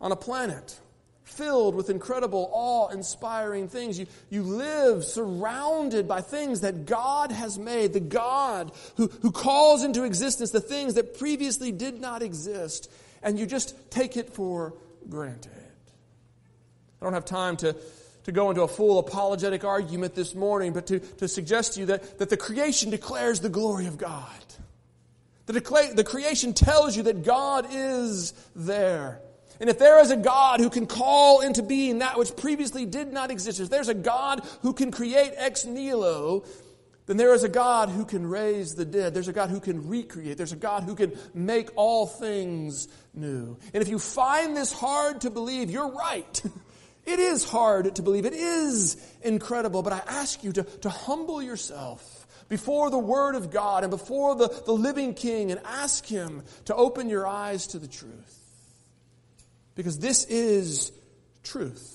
on 0.00 0.12
a 0.12 0.16
planet 0.16 0.78
filled 1.26 1.74
with 1.74 1.90
incredible, 1.90 2.48
awe 2.52 2.88
inspiring 2.88 3.68
things. 3.68 3.98
You, 3.98 4.06
you 4.30 4.42
live 4.42 5.04
surrounded 5.04 6.06
by 6.06 6.20
things 6.20 6.60
that 6.60 6.86
God 6.86 7.32
has 7.32 7.58
made, 7.58 7.92
the 7.92 8.00
God 8.00 8.70
who, 8.96 9.08
who 9.08 9.32
calls 9.32 9.82
into 9.82 10.04
existence 10.04 10.52
the 10.52 10.60
things 10.60 10.94
that 10.94 11.18
previously 11.18 11.72
did 11.72 12.00
not 12.00 12.22
exist, 12.22 12.90
and 13.22 13.38
you 13.38 13.44
just 13.44 13.90
take 13.90 14.16
it 14.16 14.30
for 14.30 14.74
granted. 15.08 15.52
I 17.00 17.04
don't 17.04 17.12
have 17.12 17.24
time 17.24 17.56
to, 17.58 17.76
to 18.24 18.32
go 18.32 18.50
into 18.50 18.62
a 18.62 18.68
full 18.68 18.98
apologetic 18.98 19.64
argument 19.64 20.14
this 20.14 20.34
morning, 20.34 20.72
but 20.72 20.86
to, 20.86 21.00
to 21.00 21.28
suggest 21.28 21.74
to 21.74 21.80
you 21.80 21.86
that, 21.86 22.18
that 22.18 22.30
the 22.30 22.36
creation 22.36 22.90
declares 22.90 23.40
the 23.40 23.48
glory 23.48 23.86
of 23.86 23.98
God. 23.98 24.30
The, 25.46 25.92
the 25.94 26.04
creation 26.04 26.52
tells 26.54 26.96
you 26.96 27.04
that 27.04 27.24
God 27.24 27.66
is 27.70 28.32
there. 28.54 29.20
And 29.60 29.70
if 29.70 29.78
there 29.78 30.00
is 30.00 30.10
a 30.10 30.16
God 30.16 30.60
who 30.60 30.68
can 30.68 30.86
call 30.86 31.40
into 31.40 31.62
being 31.62 32.00
that 32.00 32.18
which 32.18 32.36
previously 32.36 32.84
did 32.84 33.12
not 33.12 33.30
exist, 33.30 33.60
if 33.60 33.70
there's 33.70 33.88
a 33.88 33.94
God 33.94 34.42
who 34.62 34.72
can 34.72 34.90
create 34.90 35.32
ex 35.36 35.64
nihilo, 35.64 36.44
then 37.06 37.16
there 37.16 37.32
is 37.32 37.44
a 37.44 37.48
God 37.48 37.88
who 37.88 38.04
can 38.04 38.26
raise 38.26 38.74
the 38.74 38.84
dead. 38.84 39.14
There's 39.14 39.28
a 39.28 39.32
God 39.32 39.48
who 39.48 39.60
can 39.60 39.88
recreate. 39.88 40.36
There's 40.36 40.52
a 40.52 40.56
God 40.56 40.82
who 40.82 40.96
can 40.96 41.12
make 41.32 41.70
all 41.76 42.06
things 42.06 42.88
new. 43.14 43.56
And 43.72 43.82
if 43.82 43.88
you 43.88 43.98
find 43.98 44.56
this 44.56 44.72
hard 44.72 45.20
to 45.22 45.30
believe, 45.30 45.70
you're 45.70 45.92
right. 45.92 46.42
It 47.06 47.20
is 47.20 47.44
hard 47.44 47.94
to 47.94 48.02
believe. 48.02 48.26
It 48.26 48.32
is 48.32 48.96
incredible. 49.22 49.84
But 49.84 49.92
I 49.92 50.02
ask 50.08 50.42
you 50.42 50.50
to, 50.50 50.64
to 50.64 50.90
humble 50.90 51.40
yourself 51.40 52.15
before 52.48 52.90
the 52.90 52.98
Word 52.98 53.34
of 53.34 53.50
God 53.50 53.84
and 53.84 53.90
before 53.90 54.34
the, 54.36 54.48
the 54.66 54.72
living 54.72 55.14
King 55.14 55.50
and 55.50 55.60
ask 55.64 56.04
Him 56.06 56.42
to 56.66 56.74
open 56.74 57.08
your 57.08 57.26
eyes 57.26 57.68
to 57.68 57.78
the 57.78 57.88
truth. 57.88 58.42
Because 59.74 59.98
this 59.98 60.24
is 60.24 60.92
truth. 61.42 61.92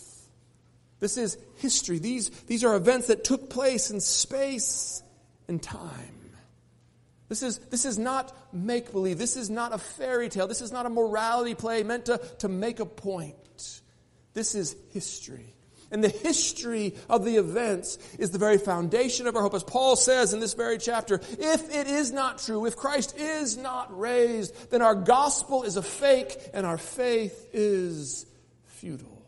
This 0.99 1.17
is 1.17 1.37
history. 1.57 1.99
These, 1.99 2.29
these 2.47 2.63
are 2.63 2.75
events 2.75 3.07
that 3.07 3.23
took 3.23 3.49
place 3.49 3.89
in 3.89 3.99
space 3.99 5.01
and 5.47 5.61
time. 5.61 6.21
This 7.27 7.43
is, 7.43 7.57
this 7.57 7.85
is 7.85 7.97
not 7.97 8.35
make 8.53 8.91
believe. 8.91 9.17
This 9.17 9.37
is 9.37 9.49
not 9.49 9.73
a 9.73 9.77
fairy 9.77 10.29
tale. 10.29 10.47
This 10.47 10.61
is 10.61 10.71
not 10.71 10.85
a 10.85 10.89
morality 10.89 11.55
play 11.55 11.81
meant 11.81 12.05
to, 12.05 12.17
to 12.39 12.49
make 12.49 12.79
a 12.79 12.85
point. 12.85 13.81
This 14.33 14.53
is 14.53 14.75
history. 14.91 15.55
And 15.91 16.01
the 16.01 16.09
history 16.09 16.95
of 17.09 17.25
the 17.25 17.35
events 17.35 17.97
is 18.17 18.31
the 18.31 18.37
very 18.37 18.57
foundation 18.57 19.27
of 19.27 19.35
our 19.35 19.41
hope. 19.41 19.53
As 19.53 19.63
Paul 19.63 19.97
says 19.97 20.33
in 20.33 20.39
this 20.39 20.53
very 20.53 20.77
chapter, 20.77 21.15
if 21.37 21.69
it 21.69 21.87
is 21.87 22.13
not 22.13 22.39
true, 22.39 22.65
if 22.65 22.77
Christ 22.77 23.17
is 23.17 23.57
not 23.57 23.97
raised, 23.99 24.71
then 24.71 24.81
our 24.81 24.95
gospel 24.95 25.63
is 25.63 25.75
a 25.75 25.81
fake 25.81 26.37
and 26.53 26.65
our 26.65 26.77
faith 26.77 27.49
is 27.51 28.25
futile. 28.67 29.21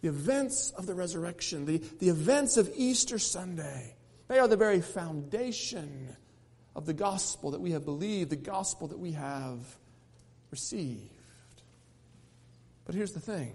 The 0.00 0.08
events 0.08 0.70
of 0.70 0.86
the 0.86 0.94
resurrection, 0.94 1.66
the, 1.66 1.76
the 1.76 2.08
events 2.08 2.56
of 2.56 2.70
Easter 2.74 3.18
Sunday, 3.18 3.96
they 4.28 4.38
are 4.38 4.48
the 4.48 4.56
very 4.56 4.80
foundation 4.80 6.16
of 6.74 6.86
the 6.86 6.94
gospel 6.94 7.50
that 7.50 7.60
we 7.60 7.72
have 7.72 7.84
believed, 7.84 8.30
the 8.30 8.36
gospel 8.36 8.88
that 8.88 8.98
we 8.98 9.12
have 9.12 9.58
received. 10.50 11.19
But 12.90 12.96
here's 12.96 13.12
the 13.12 13.20
thing 13.20 13.52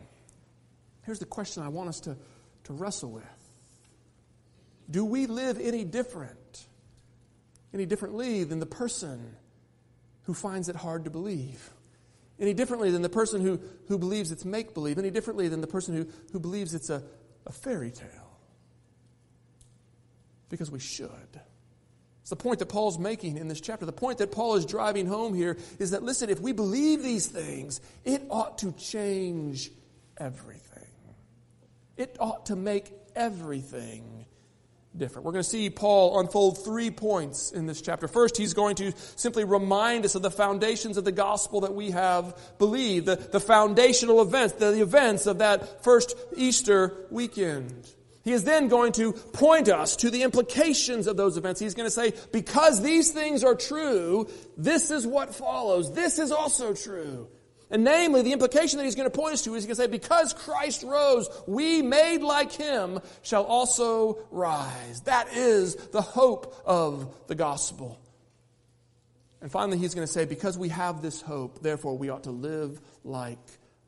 here's 1.02 1.20
the 1.20 1.26
question 1.26 1.62
I 1.62 1.68
want 1.68 1.90
us 1.90 2.00
to, 2.00 2.16
to 2.64 2.74
wrestle 2.74 3.12
with 3.12 3.52
Do 4.90 5.04
we 5.04 5.28
live 5.28 5.60
any 5.60 5.84
different, 5.84 6.68
any 7.74 7.86
differently 7.86 8.46
than 8.46 8.62
the 8.62 8.66
person 8.66 9.36
who 10.24 10.34
finds 10.34 10.70
it 10.70 10.78
hard 10.78 11.04
to 11.04 11.10
believe? 11.10 11.70
Any 12.40 12.54
differently 12.54 12.92
than 12.92 13.02
the 13.02 13.10
person 13.10 13.42
who, 13.42 13.60
who 13.90 13.98
believes 13.98 14.32
it's 14.32 14.46
make 14.46 14.74
believe? 14.74 14.98
Any 14.98 15.12
differently 15.12 15.50
than 15.50 15.60
the 15.60 15.68
person 15.68 15.98
who, 15.98 16.08
who 16.32 16.40
believes 16.40 16.74
it's 16.74 16.90
a, 16.90 17.04
a 17.46 17.52
fairy 17.52 17.92
tale? 17.92 18.40
Because 20.48 20.72
we 20.72 20.80
should. 20.80 21.42
It's 22.26 22.32
the 22.32 22.36
point 22.38 22.58
that 22.58 22.70
Paul's 22.70 22.98
making 22.98 23.38
in 23.38 23.48
this 23.50 23.62
chapter. 23.62 23.86
The 23.86 23.92
point 23.92 24.18
that 24.18 24.32
Paul 24.32 24.56
is 24.56 24.66
driving 24.66 25.06
home 25.06 25.36
here 25.36 25.58
is 25.78 25.92
that, 25.92 26.02
listen, 26.02 26.32
if 26.32 26.40
we 26.40 26.54
believe 26.54 27.04
these 27.04 27.28
things, 27.28 27.80
it 28.04 28.24
ought 28.32 28.58
to 28.58 28.72
change 28.72 29.70
everything. 30.18 30.90
It 31.98 32.18
ought 32.20 32.48
to 32.48 32.56
make 32.56 32.92
everything 33.16 34.26
different. 34.98 35.24
We're 35.24 35.34
going 35.34 35.44
to 35.44 35.50
see 35.52 35.70
Paul 35.70 36.20
unfold 36.20 36.64
three 36.64 36.90
points 36.90 37.52
in 37.52 37.68
this 37.68 37.80
chapter. 37.80 38.08
First, 38.08 38.38
he's 38.38 38.56
going 38.56 38.78
to 38.78 38.92
simply 39.16 39.44
remind 39.44 40.04
us 40.04 40.16
of 40.16 40.24
the 40.24 40.32
foundations 40.32 40.98
of 40.98 41.06
the 41.06 41.12
gospel 41.12 41.62
that 41.62 41.76
we 41.76 41.92
have 41.92 42.36
believed, 42.58 43.06
the, 43.06 43.18
the 43.18 43.40
foundational 43.40 44.24
events, 44.24 44.56
the 44.56 44.82
events 44.82 45.28
of 45.28 45.38
that 45.38 45.84
first 45.84 46.18
Easter 46.36 47.06
weekend. 47.12 47.88
He 48.26 48.34
is 48.34 48.44
then 48.44 48.70
going 48.70 48.92
to 48.94 49.14
point 49.14 49.70
us 49.70 49.96
to 49.98 50.10
the 50.10 50.24
implications 50.24 51.06
of 51.06 51.16
those 51.16 51.38
events. 51.38 51.62
He's 51.62 51.76
going 51.76 51.86
to 51.86 51.92
say, 51.92 52.12
because 52.32 52.82
these 52.82 53.12
things 53.12 53.44
are 53.44 53.54
true, 53.54 54.28
this 54.58 54.90
is 54.90 55.06
what 55.06 55.36
follows. 55.36 55.94
This 55.94 56.18
is 56.18 56.32
also 56.32 56.74
true. 56.74 57.28
And 57.70 57.84
namely, 57.84 58.24
the 58.24 58.34
implication 58.34 58.78
that 58.78 58.86
he's 58.86 58.96
going 58.96 59.10
to 59.10 59.16
point 59.16 59.36
us 59.36 59.44
to 59.44 59.54
is 59.54 59.64
he's 59.64 59.68
going 59.68 59.76
to 59.76 59.82
say, 59.84 59.88
because 59.88 60.34
Christ 60.34 60.82
rose, 60.82 61.30
we 61.46 61.84
made 61.84 62.22
like 62.22 62.52
him 62.52 63.00
shall 63.22 63.44
also 63.44 64.18
rise. 64.32 65.02
That 65.02 65.32
is 65.34 65.76
the 65.76 66.02
hope 66.02 66.56
of 66.66 67.28
the 67.28 67.36
gospel. 67.36 68.00
And 69.40 69.52
finally, 69.52 69.78
he's 69.78 69.94
going 69.94 70.08
to 70.08 70.12
say, 70.12 70.26
because 70.26 70.58
we 70.58 70.70
have 70.70 71.04
this 71.04 71.22
hope, 71.22 71.62
therefore 71.62 71.96
we 71.96 72.10
ought 72.10 72.24
to 72.24 72.32
live 72.32 72.82
like 73.04 73.38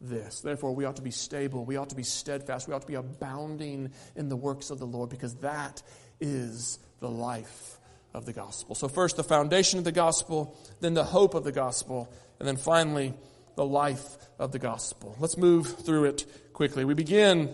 this. 0.02 0.42
Therefore, 0.42 0.74
we 0.74 0.86
ought 0.86 0.98
to 0.98 1.02
be 1.02 1.12
stable, 1.12 1.66
we 1.66 1.78
ought 1.78 1.90
to 1.90 1.96
be 1.96 2.04
steadfast, 2.04 2.68
we 2.68 2.74
ought 2.74 2.82
to 2.82 2.88
be 2.88 2.96
abounding 2.96 3.92
in 4.16 4.30
the 4.30 4.36
works 4.36 4.70
of 4.70 4.80
the 4.80 4.86
Lord 4.86 5.10
because 5.10 5.36
that 5.36 5.82
is 6.20 6.80
the 7.00 7.10
life 7.10 7.80
of 8.14 8.26
the 8.26 8.34
gospel. 8.34 8.76
So, 8.76 8.88
first, 8.88 9.18
the 9.18 9.24
foundation 9.24 9.80
of 9.80 9.86
the 9.86 9.92
gospel, 9.92 10.58
then 10.80 10.94
the 10.94 11.04
hope 11.04 11.34
of 11.34 11.44
the 11.44 11.52
gospel, 11.52 12.12
and 12.40 12.48
then 12.48 12.58
finally, 12.58 13.14
the 13.56 13.66
life 13.66 14.18
of 14.40 14.52
the 14.52 14.60
gospel. 14.60 15.16
Let's 15.20 15.38
move 15.38 15.68
through 15.68 16.06
it 16.06 16.54
quickly. 16.54 16.86
We 16.86 16.94
begin 16.94 17.54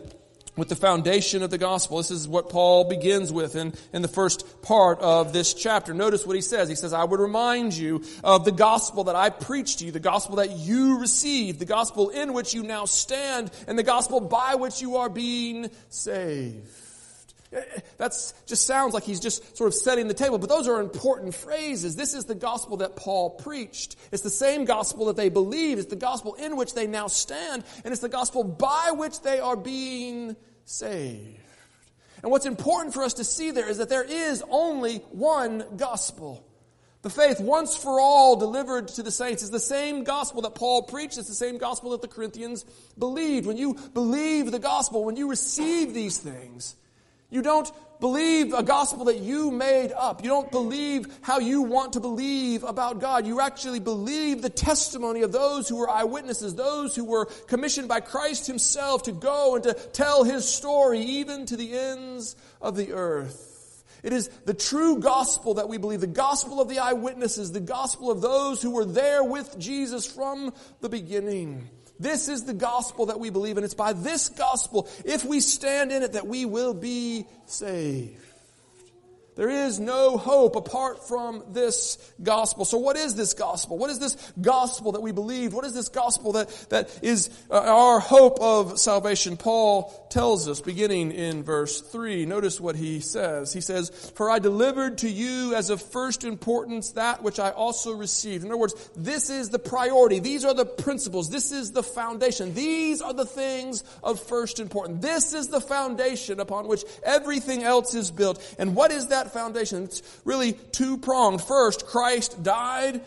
with 0.55 0.69
the 0.69 0.75
foundation 0.75 1.43
of 1.43 1.49
the 1.49 1.57
gospel. 1.57 1.97
This 1.97 2.11
is 2.11 2.27
what 2.27 2.49
Paul 2.49 2.83
begins 2.83 3.31
with 3.31 3.55
in, 3.55 3.73
in 3.91 4.01
the 4.01 4.07
first 4.07 4.61
part 4.61 4.99
of 4.99 5.33
this 5.33 5.53
chapter. 5.53 5.93
Notice 5.93 6.25
what 6.25 6.35
he 6.35 6.41
says. 6.41 6.69
He 6.69 6.75
says, 6.75 6.93
I 6.93 7.03
would 7.03 7.19
remind 7.19 7.73
you 7.75 8.03
of 8.23 8.45
the 8.45 8.51
gospel 8.51 9.05
that 9.05 9.15
I 9.15 9.29
preached 9.29 9.79
to 9.79 9.85
you, 9.85 9.91
the 9.91 9.99
gospel 9.99 10.37
that 10.37 10.51
you 10.51 10.99
received, 10.99 11.59
the 11.59 11.65
gospel 11.65 12.09
in 12.09 12.33
which 12.33 12.53
you 12.53 12.63
now 12.63 12.85
stand, 12.85 13.51
and 13.67 13.77
the 13.77 13.83
gospel 13.83 14.19
by 14.19 14.55
which 14.55 14.81
you 14.81 14.97
are 14.97 15.09
being 15.09 15.69
saved. 15.89 16.67
That 17.97 18.33
just 18.45 18.67
sounds 18.67 18.93
like 18.93 19.03
he's 19.03 19.19
just 19.19 19.55
sort 19.57 19.67
of 19.67 19.73
setting 19.73 20.07
the 20.07 20.13
table, 20.13 20.37
but 20.37 20.49
those 20.49 20.67
are 20.67 20.81
important 20.81 21.35
phrases. 21.35 21.95
This 21.95 22.13
is 22.13 22.25
the 22.25 22.35
gospel 22.35 22.77
that 22.77 22.95
Paul 22.95 23.31
preached. 23.31 23.95
It's 24.11 24.23
the 24.23 24.29
same 24.29 24.65
gospel 24.65 25.05
that 25.05 25.15
they 25.15 25.29
believe. 25.29 25.77
It's 25.77 25.89
the 25.89 25.95
gospel 25.95 26.33
in 26.35 26.55
which 26.55 26.73
they 26.73 26.87
now 26.87 27.07
stand, 27.07 27.63
and 27.83 27.91
it's 27.91 28.01
the 28.01 28.09
gospel 28.09 28.43
by 28.43 28.91
which 28.93 29.21
they 29.21 29.39
are 29.39 29.55
being 29.55 30.35
saved. 30.65 31.39
And 32.21 32.31
what's 32.31 32.45
important 32.45 32.93
for 32.93 33.03
us 33.03 33.15
to 33.15 33.23
see 33.23 33.51
there 33.51 33.69
is 33.69 33.77
that 33.77 33.89
there 33.89 34.03
is 34.03 34.43
only 34.49 34.97
one 35.11 35.65
gospel. 35.75 36.45
The 37.01 37.09
faith 37.09 37.41
once 37.41 37.75
for 37.75 37.99
all 37.99 38.37
delivered 38.37 38.87
to 38.89 39.03
the 39.03 39.11
saints 39.11 39.43
is 39.43 39.51
the 39.51 39.59
same 39.59 40.05
gospel 40.05 40.41
that 40.43 40.55
Paul 40.55 40.83
preached. 40.83 41.17
It's 41.17 41.27
the 41.27 41.33
same 41.33 41.57
gospel 41.57 41.91
that 41.91 42.01
the 42.01 42.07
Corinthians 42.07 42.63
believed. 42.97 43.45
When 43.45 43.57
you 43.57 43.77
believe 43.93 44.49
the 44.49 44.59
gospel, 44.59 45.03
when 45.03 45.17
you 45.17 45.29
receive 45.29 45.93
these 45.93 46.17
things, 46.17 46.77
you 47.33 47.41
don't 47.41 47.71
believe 47.99 48.53
a 48.53 48.61
gospel 48.61 49.05
that 49.05 49.17
you 49.17 49.49
made 49.49 49.91
up. 49.91 50.23
You 50.23 50.29
don't 50.29 50.51
believe 50.51 51.07
how 51.21 51.39
you 51.39 51.63
want 51.63 51.93
to 51.93 51.99
believe 51.99 52.63
about 52.63 52.99
God. 52.99 53.25
You 53.25 53.41
actually 53.41 53.79
believe 53.79 54.43
the 54.43 54.51
testimony 54.51 55.23
of 55.23 55.31
those 55.31 55.67
who 55.67 55.77
were 55.77 55.89
eyewitnesses, 55.89 56.53
those 56.53 56.95
who 56.95 57.05
were 57.05 57.25
commissioned 57.47 57.87
by 57.87 58.01
Christ 58.01 58.45
Himself 58.45 59.03
to 59.03 59.11
go 59.11 59.55
and 59.55 59.63
to 59.63 59.73
tell 59.73 60.23
His 60.23 60.47
story 60.47 60.99
even 60.99 61.47
to 61.47 61.57
the 61.57 61.73
ends 61.73 62.35
of 62.61 62.75
the 62.75 62.93
earth. 62.93 63.83
It 64.03 64.13
is 64.13 64.27
the 64.45 64.53
true 64.53 64.99
gospel 64.99 65.55
that 65.55 65.69
we 65.69 65.79
believe, 65.79 66.01
the 66.01 66.07
gospel 66.07 66.61
of 66.61 66.69
the 66.69 66.79
eyewitnesses, 66.79 67.51
the 67.51 67.61
gospel 67.61 68.11
of 68.11 68.21
those 68.21 68.61
who 68.61 68.71
were 68.71 68.85
there 68.85 69.23
with 69.23 69.57
Jesus 69.57 70.05
from 70.05 70.53
the 70.81 70.89
beginning. 70.89 71.67
This 72.03 72.27
is 72.27 72.43
the 72.43 72.53
gospel 72.53 73.05
that 73.05 73.19
we 73.19 73.29
believe, 73.29 73.55
and 73.57 73.63
it's 73.63 73.73
by 73.73 73.93
this 73.93 74.27
gospel, 74.27 74.89
if 75.05 75.23
we 75.23 75.39
stand 75.39 75.93
in 75.93 76.03
it, 76.03 76.13
that 76.13 76.27
we 76.27 76.43
will 76.43 76.73
be 76.73 77.25
saved. 77.45 78.32
There 79.35 79.49
is 79.49 79.79
no 79.79 80.17
hope 80.17 80.55
apart 80.55 81.07
from 81.07 81.43
this 81.49 81.97
gospel. 82.21 82.65
So 82.65 82.77
what 82.77 82.97
is 82.97 83.15
this 83.15 83.33
gospel? 83.33 83.77
What 83.77 83.89
is 83.89 83.99
this 83.99 84.15
gospel 84.39 84.91
that 84.93 85.01
we 85.01 85.11
believe? 85.11 85.53
What 85.53 85.65
is 85.65 85.73
this 85.73 85.89
gospel 85.89 86.33
that, 86.33 86.49
that 86.69 86.99
is 87.01 87.29
uh, 87.49 87.59
our 87.59 87.99
hope 87.99 88.39
of 88.39 88.79
salvation? 88.79 89.37
Paul 89.37 90.07
tells 90.09 90.47
us 90.47 90.61
beginning 90.61 91.11
in 91.11 91.43
verse 91.43 91.81
3. 91.81 92.25
Notice 92.25 92.61
what 92.61 92.75
he 92.75 92.99
says. 92.99 93.51
He 93.51 93.61
says, 93.61 93.89
For 94.15 94.29
I 94.29 94.39
delivered 94.39 94.99
to 94.99 95.09
you 95.09 95.55
as 95.55 95.69
of 95.69 95.81
first 95.81 96.23
importance 96.23 96.91
that 96.91 97.23
which 97.23 97.39
I 97.39 97.49
also 97.49 97.93
received. 97.93 98.43
In 98.43 98.51
other 98.51 98.57
words, 98.57 98.75
this 98.95 99.29
is 99.29 99.49
the 99.49 99.59
priority. 99.59 100.19
These 100.19 100.45
are 100.45 100.53
the 100.53 100.65
principles. 100.65 101.29
This 101.29 101.51
is 101.51 101.71
the 101.71 101.83
foundation. 101.83 102.53
These 102.53 103.01
are 103.01 103.13
the 103.13 103.25
things 103.25 103.83
of 104.03 104.19
first 104.19 104.59
importance. 104.59 105.01
This 105.01 105.33
is 105.33 105.47
the 105.47 105.61
foundation 105.61 106.39
upon 106.39 106.67
which 106.67 106.83
everything 107.03 107.63
else 107.63 107.95
is 107.95 108.11
built. 108.11 108.55
And 108.59 108.75
what 108.75 108.91
is 108.91 109.07
that 109.07 109.22
that 109.23 109.33
foundation. 109.33 109.83
It's 109.83 110.01
really 110.25 110.53
two 110.53 110.97
pronged. 110.97 111.41
First, 111.41 111.87
Christ 111.87 112.43
died 112.43 113.01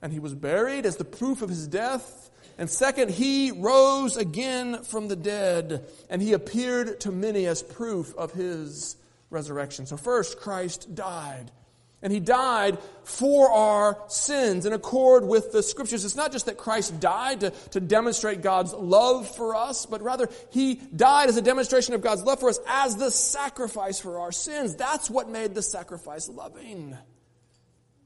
and 0.00 0.12
he 0.12 0.18
was 0.18 0.34
buried 0.34 0.86
as 0.86 0.96
the 0.96 1.04
proof 1.04 1.42
of 1.42 1.48
his 1.48 1.66
death. 1.66 2.30
And 2.58 2.70
second, 2.70 3.10
he 3.10 3.50
rose 3.50 4.16
again 4.16 4.82
from 4.84 5.08
the 5.08 5.16
dead 5.16 5.84
and 6.08 6.22
he 6.22 6.32
appeared 6.32 7.00
to 7.00 7.12
many 7.12 7.46
as 7.46 7.62
proof 7.62 8.14
of 8.16 8.32
his 8.32 8.96
resurrection. 9.30 9.86
So 9.86 9.96
first, 9.96 10.38
Christ 10.38 10.94
died. 10.94 11.50
And 12.06 12.12
he 12.12 12.20
died 12.20 12.78
for 13.02 13.50
our 13.50 13.98
sins 14.06 14.64
in 14.64 14.72
accord 14.72 15.26
with 15.26 15.50
the 15.50 15.60
scriptures. 15.60 16.04
It's 16.04 16.14
not 16.14 16.30
just 16.30 16.46
that 16.46 16.56
Christ 16.56 17.00
died 17.00 17.40
to, 17.40 17.50
to 17.72 17.80
demonstrate 17.80 18.42
God's 18.42 18.72
love 18.72 19.28
for 19.34 19.56
us, 19.56 19.86
but 19.86 20.02
rather 20.02 20.28
he 20.50 20.76
died 20.76 21.28
as 21.28 21.36
a 21.36 21.42
demonstration 21.42 21.94
of 21.94 22.02
God's 22.02 22.22
love 22.22 22.38
for 22.38 22.48
us 22.48 22.60
as 22.68 22.94
the 22.94 23.10
sacrifice 23.10 23.98
for 23.98 24.20
our 24.20 24.30
sins. 24.30 24.76
That's 24.76 25.10
what 25.10 25.28
made 25.28 25.56
the 25.56 25.62
sacrifice 25.62 26.28
loving. 26.28 26.96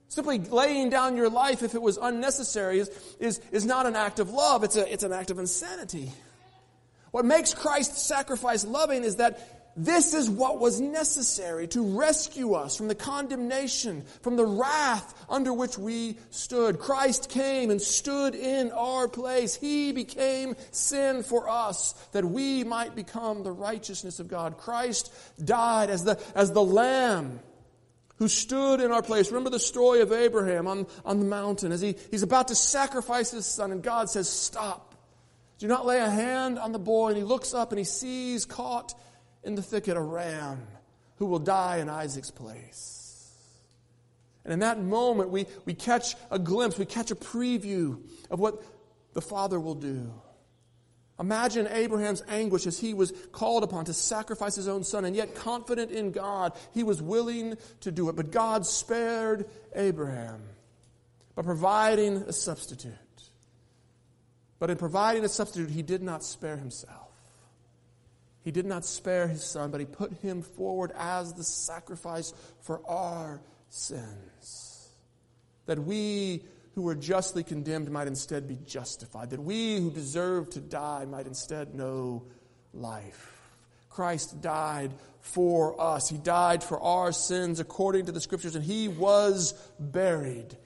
Simply 0.08 0.38
laying 0.38 0.88
down 0.88 1.18
your 1.18 1.28
life 1.28 1.62
if 1.62 1.74
it 1.74 1.82
was 1.82 1.98
unnecessary 1.98 2.78
is, 2.78 2.90
is, 3.20 3.38
is 3.52 3.66
not 3.66 3.84
an 3.84 3.96
act 3.96 4.18
of 4.18 4.30
love, 4.30 4.64
it's, 4.64 4.76
a, 4.76 4.90
it's 4.90 5.04
an 5.04 5.12
act 5.12 5.30
of 5.30 5.38
insanity. 5.38 6.10
What 7.10 7.26
makes 7.26 7.52
Christ's 7.52 8.00
sacrifice 8.00 8.64
loving 8.64 9.04
is 9.04 9.16
that 9.16 9.59
this 9.84 10.12
is 10.12 10.28
what 10.28 10.60
was 10.60 10.80
necessary 10.80 11.66
to 11.68 11.98
rescue 11.98 12.54
us 12.54 12.76
from 12.76 12.88
the 12.88 12.94
condemnation, 12.94 14.04
from 14.20 14.36
the 14.36 14.44
wrath 14.44 15.14
under 15.28 15.52
which 15.52 15.78
we 15.78 16.16
stood. 16.30 16.78
Christ 16.78 17.30
came 17.30 17.70
and 17.70 17.80
stood 17.80 18.34
in 18.34 18.72
our 18.72 19.08
place. 19.08 19.54
He 19.54 19.92
became 19.92 20.54
sin 20.70 21.22
for 21.22 21.48
us 21.48 21.92
that 22.12 22.24
we 22.24 22.62
might 22.62 22.94
become 22.94 23.42
the 23.42 23.52
righteousness 23.52 24.20
of 24.20 24.28
God. 24.28 24.58
Christ 24.58 25.12
died 25.42 25.88
as 25.88 26.04
the, 26.04 26.20
as 26.34 26.52
the 26.52 26.62
lamb 26.62 27.40
who 28.16 28.28
stood 28.28 28.80
in 28.80 28.92
our 28.92 29.02
place. 29.02 29.30
Remember 29.30 29.48
the 29.48 29.58
story 29.58 30.02
of 30.02 30.12
Abraham 30.12 30.66
on, 30.66 30.86
on 31.06 31.20
the 31.20 31.24
mountain 31.24 31.72
as 31.72 31.80
he, 31.80 31.96
he's 32.10 32.22
about 32.22 32.48
to 32.48 32.54
sacrifice 32.54 33.30
his 33.30 33.46
son 33.46 33.72
and 33.72 33.82
God 33.82 34.10
says, 34.10 34.28
stop. 34.28 34.94
Do 35.58 35.66
not 35.66 35.86
lay 35.86 36.00
a 36.00 36.10
hand 36.10 36.58
on 36.58 36.72
the 36.72 36.78
boy. 36.78 37.08
And 37.08 37.16
he 37.16 37.22
looks 37.22 37.54
up 37.54 37.72
and 37.72 37.78
he 37.78 37.84
sees 37.84 38.44
caught 38.44 38.94
in 39.44 39.54
the 39.54 39.62
thicket 39.62 39.96
a 39.96 40.00
ram 40.00 40.66
who 41.16 41.26
will 41.26 41.38
die 41.38 41.78
in 41.78 41.88
Isaac's 41.88 42.30
place. 42.30 43.00
And 44.44 44.52
in 44.52 44.60
that 44.60 44.80
moment, 44.80 45.30
we, 45.30 45.46
we 45.66 45.74
catch 45.74 46.14
a 46.30 46.38
glimpse, 46.38 46.78
we 46.78 46.86
catch 46.86 47.10
a 47.10 47.16
preview 47.16 48.00
of 48.30 48.40
what 48.40 48.62
the 49.12 49.20
Father 49.20 49.60
will 49.60 49.74
do. 49.74 50.12
Imagine 51.18 51.68
Abraham's 51.70 52.22
anguish 52.28 52.66
as 52.66 52.78
he 52.78 52.94
was 52.94 53.12
called 53.32 53.62
upon 53.62 53.84
to 53.84 53.92
sacrifice 53.92 54.56
his 54.56 54.68
own 54.68 54.82
son, 54.82 55.04
and 55.04 55.14
yet 55.14 55.34
confident 55.34 55.90
in 55.90 56.12
God, 56.12 56.54
he 56.72 56.82
was 56.82 57.02
willing 57.02 57.58
to 57.80 57.92
do 57.92 58.08
it. 58.08 58.16
But 58.16 58.30
God 58.30 58.64
spared 58.64 59.46
Abraham 59.74 60.40
by 61.34 61.42
providing 61.42 62.16
a 62.16 62.32
substitute. 62.32 62.94
But 64.58 64.70
in 64.70 64.78
providing 64.78 65.24
a 65.24 65.28
substitute, 65.28 65.68
he 65.68 65.82
did 65.82 66.02
not 66.02 66.24
spare 66.24 66.56
himself. 66.56 67.09
He 68.42 68.50
did 68.50 68.66
not 68.66 68.84
spare 68.84 69.28
his 69.28 69.44
son, 69.44 69.70
but 69.70 69.80
he 69.80 69.86
put 69.86 70.12
him 70.14 70.42
forward 70.42 70.92
as 70.96 71.34
the 71.34 71.44
sacrifice 71.44 72.32
for 72.62 72.80
our 72.88 73.42
sins. 73.68 74.88
That 75.66 75.78
we 75.78 76.44
who 76.74 76.82
were 76.82 76.94
justly 76.94 77.42
condemned 77.42 77.90
might 77.90 78.06
instead 78.06 78.48
be 78.48 78.58
justified. 78.64 79.30
That 79.30 79.42
we 79.42 79.76
who 79.76 79.90
deserve 79.90 80.50
to 80.50 80.60
die 80.60 81.04
might 81.04 81.26
instead 81.26 81.74
know 81.74 82.24
life. 82.72 83.32
Christ 83.90 84.40
died 84.40 84.92
for 85.20 85.78
us. 85.80 86.08
He 86.08 86.16
died 86.16 86.64
for 86.64 86.80
our 86.80 87.12
sins 87.12 87.60
according 87.60 88.06
to 88.06 88.12
the 88.12 88.20
scriptures, 88.20 88.54
and 88.54 88.64
he 88.64 88.88
was 88.88 89.52
buried 89.78 90.56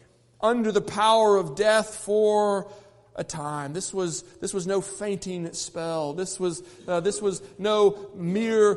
under 0.40 0.70
the 0.70 0.80
power 0.80 1.36
of 1.36 1.56
death 1.56 1.96
for 1.96 2.70
a 3.16 3.24
time. 3.24 3.72
This 3.72 3.94
was, 3.94 4.22
this 4.40 4.52
was 4.52 4.66
no 4.66 4.80
fainting 4.80 5.52
spell. 5.52 6.12
This 6.14 6.40
was, 6.40 6.62
uh, 6.88 7.00
this 7.00 7.22
was 7.22 7.42
no 7.58 8.10
mere 8.14 8.76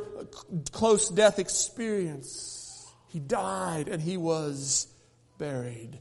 close 0.72 1.10
death 1.10 1.40
experience. 1.40 2.86
He 3.08 3.20
died 3.20 3.88
and 3.88 4.02
he 4.02 4.18
was 4.18 4.88
buried. 5.38 6.00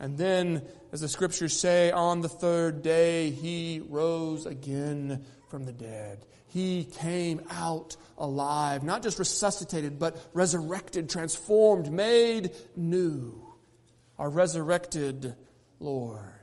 And 0.00 0.18
then, 0.18 0.62
as 0.92 1.00
the 1.00 1.08
scriptures 1.08 1.58
say, 1.58 1.90
on 1.90 2.20
the 2.20 2.28
third 2.28 2.82
day 2.82 3.30
he 3.30 3.82
rose 3.88 4.46
again 4.46 5.24
from 5.48 5.64
the 5.64 5.72
dead. 5.72 6.24
He 6.48 6.84
came 6.84 7.42
out 7.50 7.96
alive, 8.16 8.84
not 8.84 9.02
just 9.02 9.18
resuscitated, 9.18 9.98
but 9.98 10.16
resurrected, 10.32 11.10
transformed, 11.10 11.90
made 11.90 12.52
new. 12.76 13.40
Our 14.18 14.30
resurrected 14.30 15.34
Lord. 15.80 16.33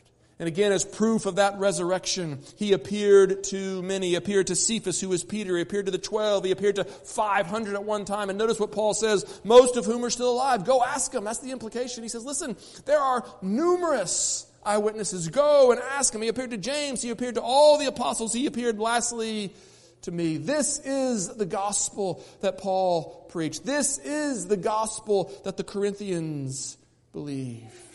And 0.42 0.48
again, 0.48 0.72
as 0.72 0.84
proof 0.84 1.28
of 1.28 1.36
that 1.36 1.60
resurrection, 1.60 2.40
he 2.56 2.74
appeared 2.74 3.44
to 3.44 3.84
many. 3.84 4.10
He 4.10 4.16
appeared 4.16 4.48
to 4.48 4.56
Cephas, 4.56 5.00
who 5.00 5.10
was 5.10 5.24
Peter. 5.24 5.56
He 5.56 5.62
appeared 5.62 5.86
to 5.86 5.92
the 5.92 6.00
twelve. 6.00 6.44
He 6.44 6.50
appeared 6.50 6.78
to 6.78 6.84
500 6.84 7.76
at 7.76 7.84
one 7.84 8.06
time. 8.06 8.32
And 8.32 8.40
notice 8.40 8.60
what 8.60 8.72
Paul 8.72 8.96
says, 8.96 9.40
most 9.44 9.78
of 9.78 9.86
whom 9.86 10.04
are 10.04 10.10
still 10.10 10.32
alive. 10.32 10.66
Go 10.66 10.84
ask 10.84 11.12
them. 11.12 11.26
That's 11.26 11.42
the 11.42 11.52
implication. 11.52 12.02
He 12.02 12.10
says, 12.10 12.26
listen, 12.26 12.58
there 12.86 12.98
are 13.00 13.24
numerous 13.44 14.48
eyewitnesses. 14.66 15.30
Go 15.30 15.74
and 15.74 15.80
ask 15.80 16.12
them. 16.12 16.24
He 16.24 16.28
appeared 16.28 16.50
to 16.50 16.58
James. 16.58 17.04
He 17.04 17.12
appeared 17.12 17.36
to 17.36 17.42
all 17.44 17.78
the 17.78 17.86
apostles. 17.86 18.34
He 18.34 18.48
appeared 18.48 18.80
lastly 18.80 19.54
to 20.02 20.12
me. 20.12 20.38
This 20.38 20.80
is 20.80 21.28
the 21.36 21.46
gospel 21.46 22.26
that 22.42 22.58
Paul 22.58 23.28
preached. 23.30 23.64
This 23.64 24.00
is 24.00 24.48
the 24.48 24.58
gospel 24.58 25.32
that 25.44 25.58
the 25.58 25.64
Corinthians 25.64 26.80
believe. 27.14 27.91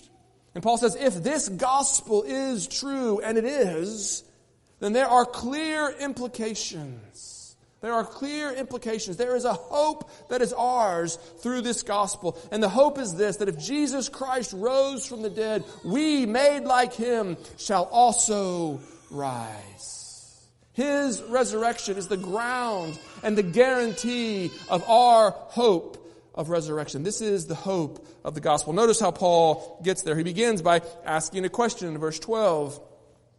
And 0.57 0.63
Paul 0.63 0.79
says, 0.79 0.97
if 0.97 1.23
this 1.23 1.51
gospel 1.51 2.23
is 2.23 2.67
true, 2.67 3.21
and 3.21 3.37
it 3.37 3.45
is, 3.45 4.25
then 4.81 4.95
there 4.95 5.07
are 5.07 5.27
clear 5.27 5.91
implications. 6.01 7.57
There 7.83 7.93
are 7.93 8.07
clear 8.07 8.55
implications. 8.55 9.19
There 9.19 9.37
is 9.37 9.45
a 9.45 9.53
hope 9.53 10.11
that 10.31 10.41
is 10.41 10.55
ours 10.55 11.17
through 11.41 11.61
this 11.61 11.83
gospel. 11.83 12.39
And 12.51 12.63
the 12.63 12.71
hope 12.71 12.97
is 12.99 13.15
this, 13.15 13.37
that 13.37 13.51
if 13.51 13.59
Jesus 13.59 14.09
Christ 14.09 14.55
rose 14.55 15.07
from 15.07 15.21
the 15.21 15.29
dead, 15.29 15.63
we, 15.85 16.25
made 16.25 16.61
like 16.61 16.95
him, 16.95 17.37
shall 17.59 17.85
also 17.93 18.81
rise. 19.11 20.43
His 20.73 21.21
resurrection 21.25 21.99
is 21.99 22.09
the 22.09 22.17
ground 22.17 22.99
and 23.23 23.37
the 23.37 23.43
guarantee 23.43 24.51
of 24.71 24.89
our 24.89 25.33
hope 25.33 26.06
of 26.37 26.51
resurrection. 26.51 27.03
This 27.03 27.21
is 27.21 27.47
the 27.47 27.55
hope 27.55 28.07
of 28.25 28.35
the 28.35 28.41
gospel. 28.41 28.73
Notice 28.73 29.01
how 29.01 29.11
Paul 29.11 29.81
gets 29.83 30.03
there. 30.03 30.17
He 30.17 30.23
begins 30.23 30.63
by 30.63 30.83
asking 31.05 31.45
a 31.45 31.49
question 31.49 31.89
in 31.89 31.99
verse 31.99 32.19
12. 32.19 32.81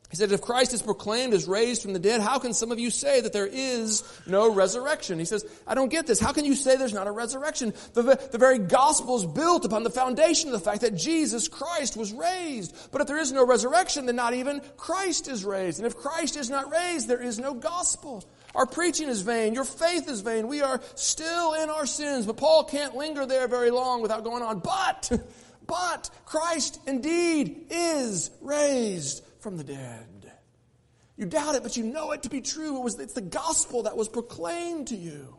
He 0.10 0.16
said, 0.16 0.32
if 0.32 0.40
Christ 0.40 0.74
is 0.74 0.82
proclaimed 0.82 1.34
as 1.34 1.48
raised 1.50 1.82
from 1.82 1.92
the 1.92 2.00
dead, 2.00 2.22
how 2.22 2.40
can 2.40 2.54
some 2.54 2.72
of 2.72 2.80
you 2.80 2.90
say 2.90 3.20
that 3.20 3.34
there 3.34 3.46
is 3.46 4.04
no 4.26 4.54
resurrection? 4.54 5.20
He 5.20 5.26
says, 5.26 5.46
I 5.68 5.76
don't 5.76 5.90
get 5.90 6.08
this. 6.08 6.18
How 6.18 6.32
can 6.32 6.46
you 6.46 6.56
say 6.56 6.78
there's 6.78 6.94
not 6.94 7.08
a 7.08 7.12
resurrection? 7.12 7.74
The, 7.94 8.16
the 8.32 8.38
very 8.38 8.58
gospel 8.58 9.18
is 9.18 9.26
built 9.26 9.66
upon 9.66 9.84
the 9.84 9.90
foundation 9.90 10.48
of 10.48 10.54
the 10.54 10.64
fact 10.64 10.82
that 10.82 10.96
Jesus 10.96 11.50
Christ 11.50 11.98
was 11.98 12.14
raised. 12.14 12.74
But 12.92 13.02
if 13.02 13.08
there 13.08 13.18
is 13.18 13.34
no 13.34 13.46
resurrection, 13.46 14.06
then 14.06 14.16
not 14.16 14.34
even 14.34 14.62
Christ 14.78 15.28
is 15.28 15.44
raised. 15.44 15.80
And 15.80 15.86
if 15.86 15.98
Christ 15.98 16.38
is 16.38 16.50
not 16.50 16.72
raised, 16.72 17.10
there 17.10 17.22
is 17.22 17.38
no 17.38 17.54
gospel. 17.54 18.24
Our 18.58 18.66
preaching 18.66 19.08
is 19.08 19.22
vain. 19.22 19.54
Your 19.54 19.64
faith 19.64 20.10
is 20.10 20.22
vain. 20.22 20.48
We 20.48 20.64
are 20.64 20.82
still 20.96 21.54
in 21.54 21.70
our 21.70 21.86
sins. 21.86 22.26
But 22.26 22.38
Paul 22.38 22.64
can't 22.64 22.96
linger 22.96 23.28
there 23.28 23.48
very 23.48 23.70
long 23.70 24.02
without 24.02 24.24
going 24.24 24.42
on. 24.42 24.60
But, 24.62 25.12
but 25.68 26.10
Christ 26.26 26.82
indeed 26.88 27.68
is 27.70 28.32
raised 28.42 29.24
from 29.42 29.58
the 29.58 29.64
dead. 29.64 30.34
You 31.18 31.28
doubt 31.28 31.54
it, 31.54 31.62
but 31.62 31.78
you 31.78 31.84
know 31.84 32.14
it 32.14 32.24
to 32.24 32.30
be 32.30 32.42
true. 32.42 32.78
It 32.78 32.84
was, 32.84 33.00
it's 33.00 33.14
the 33.14 33.22
gospel 33.22 33.84
that 33.84 33.96
was 33.96 34.10
proclaimed 34.10 34.88
to 34.88 34.96
you. 34.96 35.38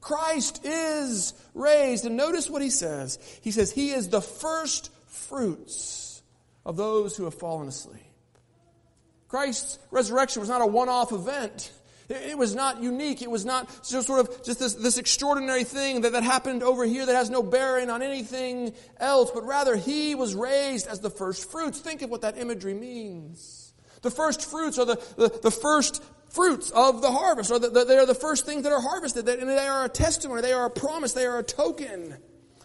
Christ 0.00 0.64
is 0.64 1.34
raised. 1.52 2.06
And 2.06 2.16
notice 2.16 2.48
what 2.48 2.62
he 2.62 2.70
says. 2.70 3.18
He 3.42 3.50
says, 3.50 3.70
He 3.70 3.90
is 3.90 4.08
the 4.08 4.22
first 4.22 4.90
fruits 5.06 6.22
of 6.64 6.78
those 6.78 7.14
who 7.14 7.24
have 7.24 7.34
fallen 7.34 7.68
asleep. 7.68 8.00
Christ's 9.28 9.78
resurrection 9.90 10.40
was 10.40 10.48
not 10.48 10.62
a 10.62 10.66
one 10.66 10.88
off 10.88 11.12
event. 11.12 11.72
It 12.08 12.38
was 12.38 12.54
not 12.54 12.82
unique. 12.82 13.20
It 13.20 13.30
was 13.30 13.44
not 13.44 13.68
just 13.86 14.06
sort 14.06 14.20
of 14.20 14.42
just 14.42 14.58
this, 14.58 14.74
this 14.74 14.96
extraordinary 14.96 15.64
thing 15.64 16.00
that, 16.02 16.12
that 16.12 16.22
happened 16.22 16.62
over 16.62 16.86
here 16.86 17.04
that 17.04 17.14
has 17.14 17.28
no 17.28 17.42
bearing 17.42 17.90
on 17.90 18.02
anything 18.02 18.72
else, 18.98 19.30
but 19.32 19.44
rather 19.44 19.76
he 19.76 20.14
was 20.14 20.34
raised 20.34 20.86
as 20.86 21.00
the 21.00 21.10
first 21.10 21.50
fruits. 21.50 21.80
Think 21.80 22.00
of 22.00 22.08
what 22.08 22.22
that 22.22 22.38
imagery 22.38 22.72
means. 22.72 23.74
The 24.00 24.10
first 24.10 24.48
fruits 24.48 24.78
are 24.78 24.86
the, 24.86 24.94
the, 25.16 25.28
the 25.42 25.50
first 25.50 26.02
fruits 26.30 26.70
of 26.70 27.02
the 27.02 27.10
harvest, 27.10 27.50
or 27.50 27.58
the, 27.58 27.68
the, 27.68 27.84
they 27.84 27.98
are 27.98 28.06
the 28.06 28.14
first 28.14 28.46
things 28.46 28.62
that 28.62 28.72
are 28.72 28.80
harvested, 28.80 29.28
and 29.28 29.48
they 29.48 29.66
are 29.66 29.84
a 29.84 29.88
testimony, 29.88 30.40
they 30.40 30.52
are 30.52 30.66
a 30.66 30.70
promise, 30.70 31.12
they 31.12 31.26
are 31.26 31.38
a 31.38 31.42
token 31.42 32.16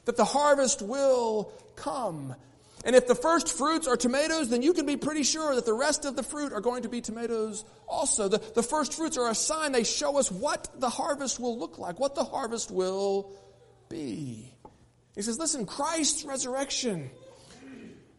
that 0.05 0.17
the 0.17 0.25
harvest 0.25 0.81
will 0.81 1.51
come. 1.75 2.35
And 2.83 2.95
if 2.95 3.07
the 3.07 3.15
first 3.15 3.49
fruits 3.49 3.87
are 3.87 3.95
tomatoes, 3.95 4.49
then 4.49 4.61
you 4.61 4.73
can 4.73 4.85
be 4.85 4.97
pretty 4.97 5.23
sure 5.23 5.55
that 5.55 5.65
the 5.65 5.73
rest 5.73 6.03
of 6.03 6.15
the 6.15 6.23
fruit 6.23 6.51
are 6.51 6.59
going 6.59 6.83
to 6.83 6.89
be 6.89 6.99
tomatoes 6.99 7.63
also. 7.87 8.27
The, 8.27 8.39
the 8.55 8.63
first 8.63 8.93
fruits 8.93 9.17
are 9.17 9.29
a 9.29 9.35
sign. 9.35 9.71
They 9.71 9.85
show 9.85 10.17
us 10.17 10.29
what 10.29 10.67
the 10.79 10.89
harvest 10.89 11.39
will 11.39 11.57
look 11.57 11.79
like, 11.79 11.99
what 11.99 12.15
the 12.15 12.25
harvest 12.25 12.71
will 12.71 13.31
be. 13.87 14.53
He 15.15 15.21
says, 15.21 15.39
listen, 15.39 15.65
Christ's 15.65 16.25
resurrection 16.25 17.09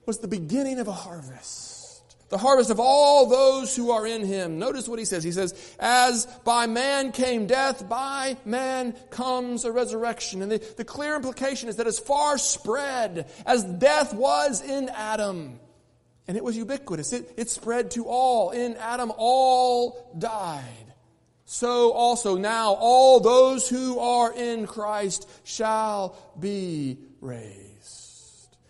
was 0.07 0.19
the 0.19 0.29
beginning 0.29 0.79
of 0.79 0.89
a 0.89 0.93
harvest 0.93 1.74
the 2.35 2.39
harvest 2.39 2.71
of 2.71 2.81
all 2.81 3.27
those 3.27 3.77
who 3.77 3.93
are 3.93 4.05
in 4.05 4.27
him. 4.27 4.59
Notice 4.59 4.89
what 4.89 4.99
he 4.99 5.05
says. 5.05 5.23
He 5.23 5.31
says, 5.31 5.55
as 5.79 6.27
by 6.43 6.67
man 6.67 7.13
came 7.13 7.47
death, 7.47 7.89
by 7.89 8.37
man 8.45 8.93
comes 9.11 9.65
a 9.65 9.71
resurrection. 9.71 10.43
And 10.43 10.51
the, 10.51 10.59
the 10.77 10.85
clear 10.85 11.15
implication 11.15 11.69
is 11.69 11.77
that 11.77 11.87
as 11.87 12.01
far 12.01 12.37
spread 12.37 13.31
as 13.47 13.63
death 13.63 14.15
was 14.15 14.61
in 14.63 14.89
Adam, 14.89 15.61
and 16.27 16.37
it 16.37 16.43
was 16.43 16.57
ubiquitous, 16.57 17.13
it, 17.13 17.33
it 17.37 17.51
spread 17.51 17.93
to 17.93 18.07
all. 18.09 18.51
In 18.51 18.77
Adam, 18.79 19.13
all 19.17 20.13
died. 20.19 20.93
So 21.45 21.93
also 21.93 22.37
now 22.37 22.73
all 22.73 23.21
those 23.21 23.69
who 23.69 24.01
are 24.01 24.35
in 24.35 24.67
Christ 24.67 25.31
shall 25.45 26.17
be 26.41 26.99
raised. 27.21 27.74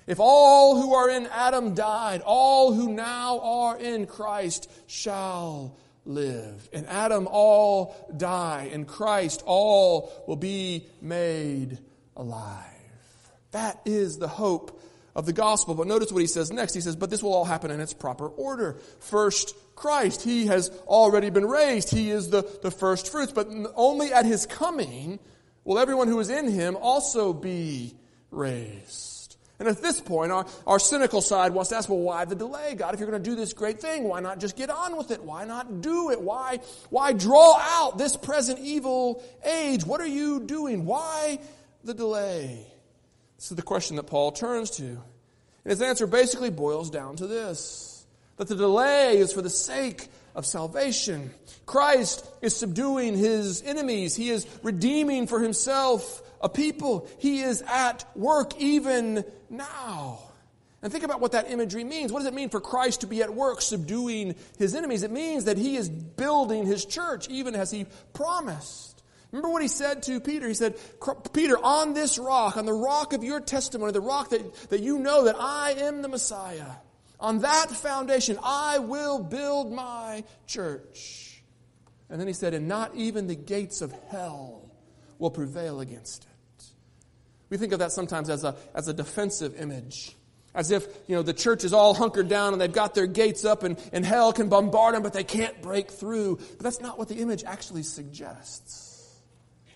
If 0.06 0.18
all 0.20 0.80
who 0.80 0.94
are 0.94 1.08
in 1.08 1.26
Adam 1.26 1.74
died, 1.74 2.22
all 2.24 2.72
who 2.72 2.92
now 2.92 3.40
are 3.40 3.78
in 3.78 4.06
Christ 4.06 4.70
shall 4.86 5.76
live. 6.04 6.68
In 6.72 6.84
Adam 6.86 7.26
all 7.30 7.96
die, 8.16 8.68
in 8.72 8.84
Christ 8.84 9.42
all 9.46 10.12
will 10.26 10.36
be 10.36 10.86
made 11.00 11.78
alive. 12.16 12.60
That 13.52 13.80
is 13.84 14.18
the 14.18 14.28
hope 14.28 14.82
of 15.14 15.26
the 15.26 15.32
gospel. 15.32 15.74
But 15.74 15.86
notice 15.86 16.12
what 16.12 16.20
he 16.20 16.26
says 16.26 16.52
next. 16.52 16.74
He 16.74 16.80
says, 16.80 16.96
but 16.96 17.08
this 17.08 17.22
will 17.22 17.32
all 17.32 17.44
happen 17.44 17.70
in 17.70 17.80
its 17.80 17.94
proper 17.94 18.26
order. 18.26 18.76
First, 18.98 19.54
Christ. 19.74 20.22
He 20.22 20.46
has 20.46 20.70
already 20.86 21.30
been 21.30 21.46
raised. 21.46 21.90
He 21.90 22.10
is 22.10 22.30
the, 22.30 22.42
the 22.62 22.70
first 22.70 23.10
fruits. 23.10 23.32
But 23.32 23.48
only 23.74 24.12
at 24.12 24.24
his 24.24 24.46
coming 24.46 25.18
will 25.64 25.78
everyone 25.78 26.08
who 26.08 26.20
is 26.20 26.30
in 26.30 26.50
him 26.50 26.76
also 26.76 27.32
be 27.32 27.94
raised. 28.30 29.13
And 29.64 29.74
at 29.74 29.82
this 29.82 29.98
point, 29.98 30.30
our, 30.30 30.44
our 30.66 30.78
cynical 30.78 31.22
side 31.22 31.52
wants 31.54 31.70
to 31.70 31.76
ask, 31.76 31.88
well, 31.88 31.98
why 31.98 32.26
the 32.26 32.34
delay, 32.34 32.74
God? 32.74 32.92
If 32.92 33.00
you're 33.00 33.08
going 33.08 33.22
to 33.22 33.30
do 33.30 33.34
this 33.34 33.54
great 33.54 33.80
thing, 33.80 34.04
why 34.04 34.20
not 34.20 34.38
just 34.38 34.56
get 34.56 34.68
on 34.68 34.98
with 34.98 35.10
it? 35.10 35.22
Why 35.22 35.46
not 35.46 35.80
do 35.80 36.10
it? 36.10 36.20
Why, 36.20 36.60
why 36.90 37.14
draw 37.14 37.58
out 37.58 37.96
this 37.96 38.14
present 38.14 38.58
evil 38.58 39.24
age? 39.42 39.86
What 39.86 40.02
are 40.02 40.06
you 40.06 40.40
doing? 40.40 40.84
Why 40.84 41.38
the 41.82 41.94
delay? 41.94 42.66
This 43.36 43.50
is 43.50 43.56
the 43.56 43.62
question 43.62 43.96
that 43.96 44.02
Paul 44.02 44.32
turns 44.32 44.72
to. 44.72 44.84
And 44.84 45.00
his 45.64 45.80
answer 45.80 46.06
basically 46.06 46.50
boils 46.50 46.90
down 46.90 47.16
to 47.16 47.26
this 47.26 48.04
that 48.36 48.48
the 48.48 48.56
delay 48.56 49.16
is 49.16 49.32
for 49.32 49.40
the 49.40 49.48
sake 49.48 50.08
of 50.34 50.44
salvation. 50.44 51.30
Christ 51.64 52.26
is 52.42 52.54
subduing 52.54 53.16
his 53.16 53.62
enemies. 53.62 54.14
He 54.14 54.28
is 54.28 54.46
redeeming 54.62 55.26
for 55.26 55.40
himself 55.40 56.20
a 56.44 56.48
people. 56.48 57.08
He 57.18 57.40
is 57.40 57.62
at 57.62 58.04
work 58.14 58.60
even 58.60 59.24
now. 59.50 60.20
And 60.82 60.92
think 60.92 61.02
about 61.02 61.22
what 61.22 61.32
that 61.32 61.50
imagery 61.50 61.82
means. 61.82 62.12
What 62.12 62.18
does 62.18 62.28
it 62.28 62.34
mean 62.34 62.50
for 62.50 62.60
Christ 62.60 63.00
to 63.00 63.06
be 63.06 63.22
at 63.22 63.34
work 63.34 63.62
subduing 63.62 64.34
his 64.58 64.74
enemies? 64.74 65.02
It 65.02 65.10
means 65.10 65.44
that 65.44 65.56
he 65.56 65.76
is 65.76 65.88
building 65.88 66.66
his 66.66 66.84
church 66.84 67.26
even 67.30 67.54
as 67.54 67.70
he 67.70 67.86
promised. 68.12 69.02
Remember 69.32 69.48
what 69.48 69.62
he 69.62 69.68
said 69.68 70.02
to 70.04 70.20
Peter? 70.20 70.46
He 70.46 70.54
said, 70.54 70.76
Peter, 71.32 71.56
on 71.56 71.94
this 71.94 72.18
rock, 72.18 72.58
on 72.58 72.66
the 72.66 72.72
rock 72.74 73.14
of 73.14 73.24
your 73.24 73.40
testimony, 73.40 73.92
the 73.92 74.02
rock 74.02 74.28
that, 74.28 74.68
that 74.68 74.80
you 74.80 74.98
know 74.98 75.24
that 75.24 75.36
I 75.38 75.72
am 75.78 76.02
the 76.02 76.08
Messiah, 76.08 76.70
on 77.18 77.38
that 77.40 77.70
foundation 77.70 78.38
I 78.44 78.78
will 78.78 79.24
build 79.24 79.72
my 79.72 80.22
church. 80.46 81.42
And 82.10 82.20
then 82.20 82.28
he 82.28 82.34
said, 82.34 82.52
and 82.52 82.68
not 82.68 82.94
even 82.94 83.26
the 83.26 83.34
gates 83.34 83.80
of 83.80 83.90
hell 84.10 84.70
will 85.18 85.30
prevail 85.30 85.80
against 85.80 86.24
it. 86.24 86.33
We 87.50 87.56
think 87.56 87.72
of 87.72 87.78
that 87.78 87.92
sometimes 87.92 88.30
as 88.30 88.44
a, 88.44 88.56
as 88.74 88.88
a 88.88 88.94
defensive 88.94 89.60
image. 89.60 90.16
As 90.54 90.70
if, 90.70 90.86
you 91.08 91.16
know, 91.16 91.22
the 91.22 91.32
church 91.32 91.64
is 91.64 91.72
all 91.72 91.94
hunkered 91.94 92.28
down 92.28 92.52
and 92.52 92.62
they've 92.62 92.72
got 92.72 92.94
their 92.94 93.08
gates 93.08 93.44
up 93.44 93.64
and, 93.64 93.76
and 93.92 94.04
hell 94.06 94.32
can 94.32 94.48
bombard 94.48 94.94
them, 94.94 95.02
but 95.02 95.12
they 95.12 95.24
can't 95.24 95.60
break 95.60 95.90
through. 95.90 96.36
But 96.36 96.60
that's 96.60 96.80
not 96.80 96.96
what 96.96 97.08
the 97.08 97.16
image 97.16 97.42
actually 97.44 97.82
suggests. 97.82 99.20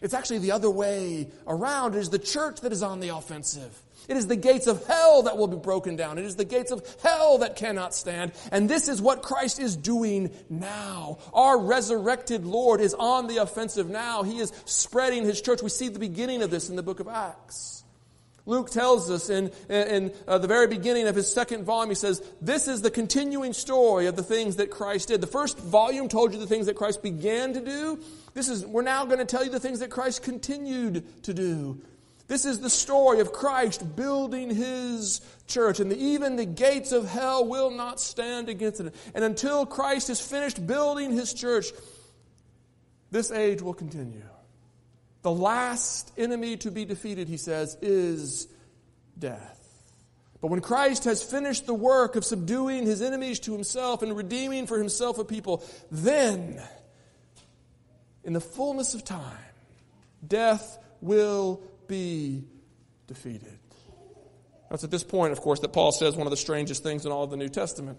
It's 0.01 0.15
actually 0.15 0.39
the 0.39 0.53
other 0.53 0.71
way 0.71 1.29
around. 1.47 1.97
It 1.97 1.99
is 1.99 2.11
the 2.11 2.19
church 2.19 2.61
that 2.61 2.73
is 2.73 2.83
on 2.83 3.01
the 3.01 3.09
offensive. 3.09 3.77
It 4.09 4.17
is 4.17 4.27
the 4.27 4.37
gates 4.37 4.67
of 4.67 4.87
hell 4.87 5.23
that 5.25 5.37
will 5.37 5.47
be 5.47 5.59
broken 5.59 5.95
down. 5.95 6.19
It 6.19 6.25
is 6.25 6.37
the 6.37 6.47
gates 6.47 6.71
of 6.71 6.83
hell 7.03 7.39
that 7.39 7.57
cannot 7.57 7.95
stand. 7.95 8.33
And 8.51 8.69
this 8.69 8.89
is 8.89 9.03
what 9.03 9.23
Christ 9.23 9.61
is 9.61 9.77
doing 9.77 10.31
now. 10.49 11.19
Our 11.35 11.61
resurrected 11.61 12.47
Lord 12.47 12.81
is 12.81 12.95
on 12.95 13.27
the 13.27 13.37
offensive 13.37 13.91
now. 13.91 14.23
He 14.23 14.39
is 14.39 14.51
spreading 14.65 15.25
his 15.25 15.43
church. 15.43 15.63
We 15.63 15.69
see 15.69 15.89
the 15.89 15.99
beginning 15.99 16.43
of 16.43 16.51
this 16.51 16.71
in 16.71 16.77
the 16.77 16.83
book 16.83 17.01
of 17.01 17.09
Acts. 17.09 17.85
Luke 18.47 18.71
tells 18.71 19.11
us 19.11 19.29
in, 19.29 19.51
in 19.69 20.11
uh, 20.27 20.39
the 20.39 20.49
very 20.49 20.69
beginning 20.69 21.07
of 21.07 21.15
his 21.15 21.31
second 21.31 21.65
volume, 21.65 21.91
he 21.91 21.95
says, 21.95 22.23
This 22.41 22.67
is 22.67 22.81
the 22.81 22.91
continuing 22.91 23.53
story 23.53 24.07
of 24.07 24.17
the 24.17 24.23
things 24.23 24.57
that 24.57 24.71
Christ 24.71 25.09
did. 25.09 25.21
The 25.21 25.27
first 25.27 25.59
volume 25.59 26.09
told 26.09 26.33
you 26.33 26.41
the 26.41 26.47
things 26.47 26.65
that 26.65 26.77
Christ 26.77 27.03
began 27.03 27.53
to 27.53 27.61
do. 27.61 28.01
This 28.33 28.49
is, 28.49 28.65
we're 28.65 28.81
now 28.81 29.05
going 29.05 29.19
to 29.19 29.27
tell 29.27 29.45
you 29.45 29.51
the 29.51 29.61
things 29.61 29.81
that 29.81 29.91
Christ 29.91 30.23
continued 30.23 31.23
to 31.25 31.35
do. 31.35 31.83
This 32.29 32.45
is 32.45 32.61
the 32.61 32.71
story 32.71 33.21
of 33.21 33.33
Christ 33.33 33.97
building 33.97 34.55
his 34.55 35.23
church, 35.47 35.81
and 35.81 35.91
the, 35.91 35.99
even 35.99 36.37
the 36.37 36.45
gates 36.45 36.93
of 36.93 37.09
hell 37.09 37.47
will 37.47 37.71
not 37.71 38.01
stand 38.01 38.51
against 38.51 38.81
it. 38.81 38.95
And 39.15 39.25
until 39.25 39.65
Christ 39.65 40.11
is 40.11 40.21
finished 40.21 40.65
building 40.67 41.11
his 41.11 41.33
church, 41.33 41.69
this 43.11 43.31
age 43.31 43.63
will 43.63 43.73
continue. 43.73 44.29
The 45.23 45.31
last 45.33 46.13
enemy 46.19 46.59
to 46.59 46.71
be 46.71 46.85
defeated, 46.85 47.29
he 47.29 47.39
says, 47.39 47.79
is 47.81 48.47
death. 49.19 49.55
But 50.43 50.51
when 50.51 50.61
Christ 50.61 51.05
has 51.05 51.23
finished 51.23 51.67
the 51.67 51.75
work 51.75 52.15
of 52.15 52.27
subduing 52.27 52.85
his 52.85 53.01
enemies 53.01 53.41
to 53.41 53.53
himself 53.53 54.03
and 54.03 54.15
redeeming 54.15 54.67
for 54.67 54.79
himself 54.79 55.19
a 55.19 55.25
people, 55.25 55.65
then, 55.91 56.63
in 58.23 58.35
the 58.35 58.41
fullness 58.41 58.95
of 58.95 59.03
time, 59.03 59.39
death 60.25 60.79
will 61.01 61.63
be 61.89 62.45
defeated. 63.07 63.59
That's 64.71 64.85
at 64.85 64.91
this 64.91 65.03
point, 65.03 65.33
of 65.33 65.41
course, 65.41 65.61
that 65.61 65.73
Paul 65.73 65.93
says 65.93 66.15
one 66.15 66.27
of 66.27 66.31
the 66.31 66.37
strangest 66.37 66.83
things 66.83 67.07
in 67.07 67.13
all 67.13 67.25
of 67.25 67.31
the 67.31 67.37
New 67.37 67.49
Testament. 67.49 67.99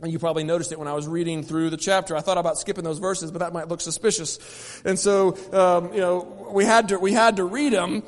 And 0.00 0.12
you 0.12 0.18
probably 0.18 0.44
noticed 0.44 0.72
it 0.72 0.78
when 0.78 0.88
I 0.88 0.92
was 0.92 1.08
reading 1.08 1.42
through 1.42 1.70
the 1.70 1.76
chapter. 1.76 2.16
I 2.16 2.20
thought 2.20 2.38
about 2.38 2.58
skipping 2.58 2.84
those 2.84 2.98
verses, 2.98 3.30
but 3.30 3.38
that 3.38 3.52
might 3.52 3.68
look 3.68 3.80
suspicious. 3.80 4.82
And 4.84 4.98
so, 4.98 5.36
um, 5.52 5.92
you 5.92 6.00
know, 6.00 6.50
we 6.52 6.64
had 6.64 6.88
to, 6.88 6.98
we 6.98 7.12
had 7.12 7.36
to 7.36 7.44
read 7.44 7.72
them 7.72 8.02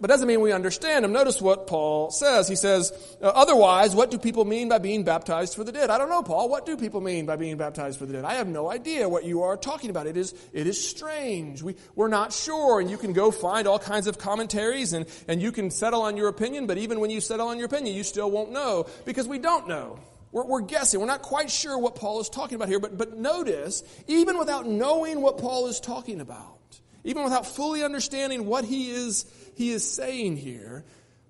but 0.00 0.08
doesn't 0.08 0.26
mean 0.26 0.40
we 0.40 0.52
understand 0.52 1.04
them. 1.04 1.12
Notice 1.12 1.42
what 1.42 1.66
Paul 1.66 2.10
says. 2.10 2.48
He 2.48 2.56
says, 2.56 2.92
uh, 3.20 3.26
otherwise, 3.26 3.94
what 3.94 4.10
do 4.10 4.18
people 4.18 4.44
mean 4.44 4.68
by 4.68 4.78
being 4.78 5.04
baptized 5.04 5.54
for 5.54 5.62
the 5.62 5.72
dead? 5.72 5.90
I 5.90 5.98
don't 5.98 6.08
know, 6.08 6.22
Paul. 6.22 6.48
What 6.48 6.64
do 6.64 6.76
people 6.76 7.00
mean 7.00 7.26
by 7.26 7.36
being 7.36 7.56
baptized 7.58 7.98
for 7.98 8.06
the 8.06 8.14
dead? 8.14 8.24
I 8.24 8.34
have 8.34 8.48
no 8.48 8.70
idea 8.70 9.08
what 9.08 9.24
you 9.24 9.42
are 9.42 9.56
talking 9.56 9.90
about. 9.90 10.06
It 10.06 10.16
is, 10.16 10.34
it 10.52 10.66
is 10.66 10.82
strange. 10.82 11.62
We, 11.62 11.76
we're 11.94 12.08
not 12.08 12.32
sure. 12.32 12.80
And 12.80 12.90
you 12.90 12.96
can 12.96 13.12
go 13.12 13.30
find 13.30 13.66
all 13.66 13.78
kinds 13.78 14.06
of 14.06 14.18
commentaries 14.18 14.94
and, 14.94 15.06
and 15.28 15.42
you 15.42 15.52
can 15.52 15.70
settle 15.70 16.02
on 16.02 16.16
your 16.16 16.28
opinion, 16.28 16.66
but 16.66 16.78
even 16.78 17.00
when 17.00 17.10
you 17.10 17.20
settle 17.20 17.48
on 17.48 17.58
your 17.58 17.66
opinion, 17.66 17.94
you 17.94 18.04
still 18.04 18.30
won't 18.30 18.52
know 18.52 18.86
because 19.04 19.28
we 19.28 19.38
don't 19.38 19.68
know. 19.68 19.98
We're, 20.32 20.44
we're, 20.44 20.60
guessing. 20.60 21.00
We're 21.00 21.06
not 21.06 21.22
quite 21.22 21.50
sure 21.50 21.76
what 21.78 21.96
Paul 21.96 22.20
is 22.20 22.28
talking 22.28 22.54
about 22.54 22.68
here, 22.68 22.80
but, 22.80 22.96
but 22.96 23.18
notice, 23.18 23.82
even 24.06 24.38
without 24.38 24.66
knowing 24.66 25.20
what 25.20 25.38
Paul 25.38 25.66
is 25.66 25.80
talking 25.80 26.20
about, 26.20 26.58
even 27.04 27.24
without 27.24 27.46
fully 27.46 27.82
understanding 27.82 28.46
what 28.46 28.64
he 28.64 28.90
is 28.90 29.24
he 29.60 29.72
is 29.72 29.86
saying 29.86 30.38
here. 30.38 30.84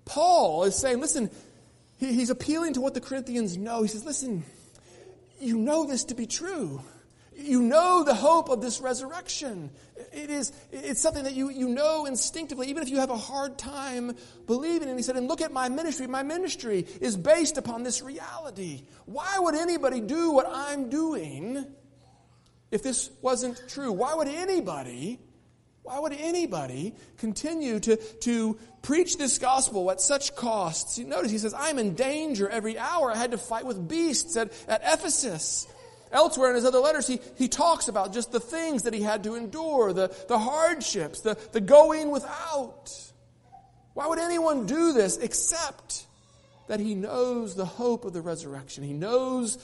Paul 0.05 0.63
is 0.63 0.77
saying, 0.77 1.01
listen, 1.01 1.29
he, 1.99 2.13
he's 2.13 2.29
appealing 2.29 2.75
to 2.75 2.81
what 2.81 2.93
the 2.93 3.01
Corinthians 3.01 3.57
know. 3.57 3.81
He 3.81 3.89
says, 3.89 4.05
listen, 4.05 4.45
you 5.41 5.57
know 5.57 5.85
this 5.85 6.05
to 6.05 6.15
be 6.15 6.27
true. 6.27 6.81
You 7.35 7.61
know 7.61 8.05
the 8.05 8.13
hope 8.13 8.47
of 8.47 8.61
this 8.61 8.79
resurrection. 8.79 9.69
It 10.13 10.29
is, 10.29 10.53
it's 10.71 11.01
something 11.01 11.25
that 11.25 11.33
you, 11.33 11.49
you 11.49 11.67
know 11.67 12.05
instinctively, 12.05 12.69
even 12.69 12.83
if 12.83 12.89
you 12.89 13.01
have 13.01 13.09
a 13.09 13.17
hard 13.17 13.57
time 13.57 14.15
believing. 14.47 14.87
And 14.87 14.97
he 14.97 15.03
said, 15.03 15.17
and 15.17 15.27
look 15.27 15.41
at 15.41 15.51
my 15.51 15.67
ministry. 15.67 16.07
My 16.07 16.23
ministry 16.23 16.87
is 17.01 17.17
based 17.17 17.57
upon 17.57 17.83
this 17.83 18.01
reality. 18.01 18.83
Why 19.07 19.39
would 19.39 19.55
anybody 19.55 19.99
do 19.99 20.31
what 20.31 20.47
I'm 20.49 20.89
doing 20.89 21.65
if 22.71 22.81
this 22.81 23.11
wasn't 23.21 23.61
true? 23.67 23.91
Why 23.91 24.15
would 24.15 24.29
anybody 24.29 25.19
why 25.83 25.99
would 25.99 26.13
anybody 26.13 26.93
continue 27.17 27.79
to, 27.79 27.95
to 27.95 28.59
preach 28.81 29.17
this 29.17 29.39
gospel 29.39 29.89
at 29.89 29.99
such 29.99 30.35
costs? 30.35 30.99
You 30.99 31.05
notice 31.05 31.31
he 31.31 31.37
says, 31.39 31.55
I'm 31.57 31.79
in 31.79 31.95
danger 31.95 32.47
every 32.47 32.77
hour. 32.77 33.11
I 33.11 33.17
had 33.17 33.31
to 33.31 33.37
fight 33.37 33.65
with 33.65 33.87
beasts 33.87 34.37
at, 34.37 34.51
at 34.67 34.81
Ephesus. 34.83 35.67
Elsewhere 36.11 36.49
in 36.49 36.55
his 36.55 36.65
other 36.65 36.79
letters, 36.79 37.07
he, 37.07 37.19
he 37.37 37.47
talks 37.47 37.87
about 37.87 38.13
just 38.13 38.31
the 38.31 38.39
things 38.39 38.83
that 38.83 38.93
he 38.93 39.01
had 39.01 39.23
to 39.23 39.35
endure, 39.35 39.93
the, 39.93 40.13
the 40.27 40.37
hardships, 40.37 41.21
the, 41.21 41.37
the 41.51 41.61
going 41.61 42.11
without. 42.11 42.91
Why 43.93 44.07
would 44.07 44.19
anyone 44.19 44.65
do 44.65 44.93
this 44.93 45.17
except 45.17 46.05
that 46.67 46.79
he 46.79 46.95
knows 46.95 47.55
the 47.55 47.65
hope 47.65 48.05
of 48.05 48.13
the 48.13 48.21
resurrection? 48.21 48.83
He 48.83 48.93
knows 48.93 49.57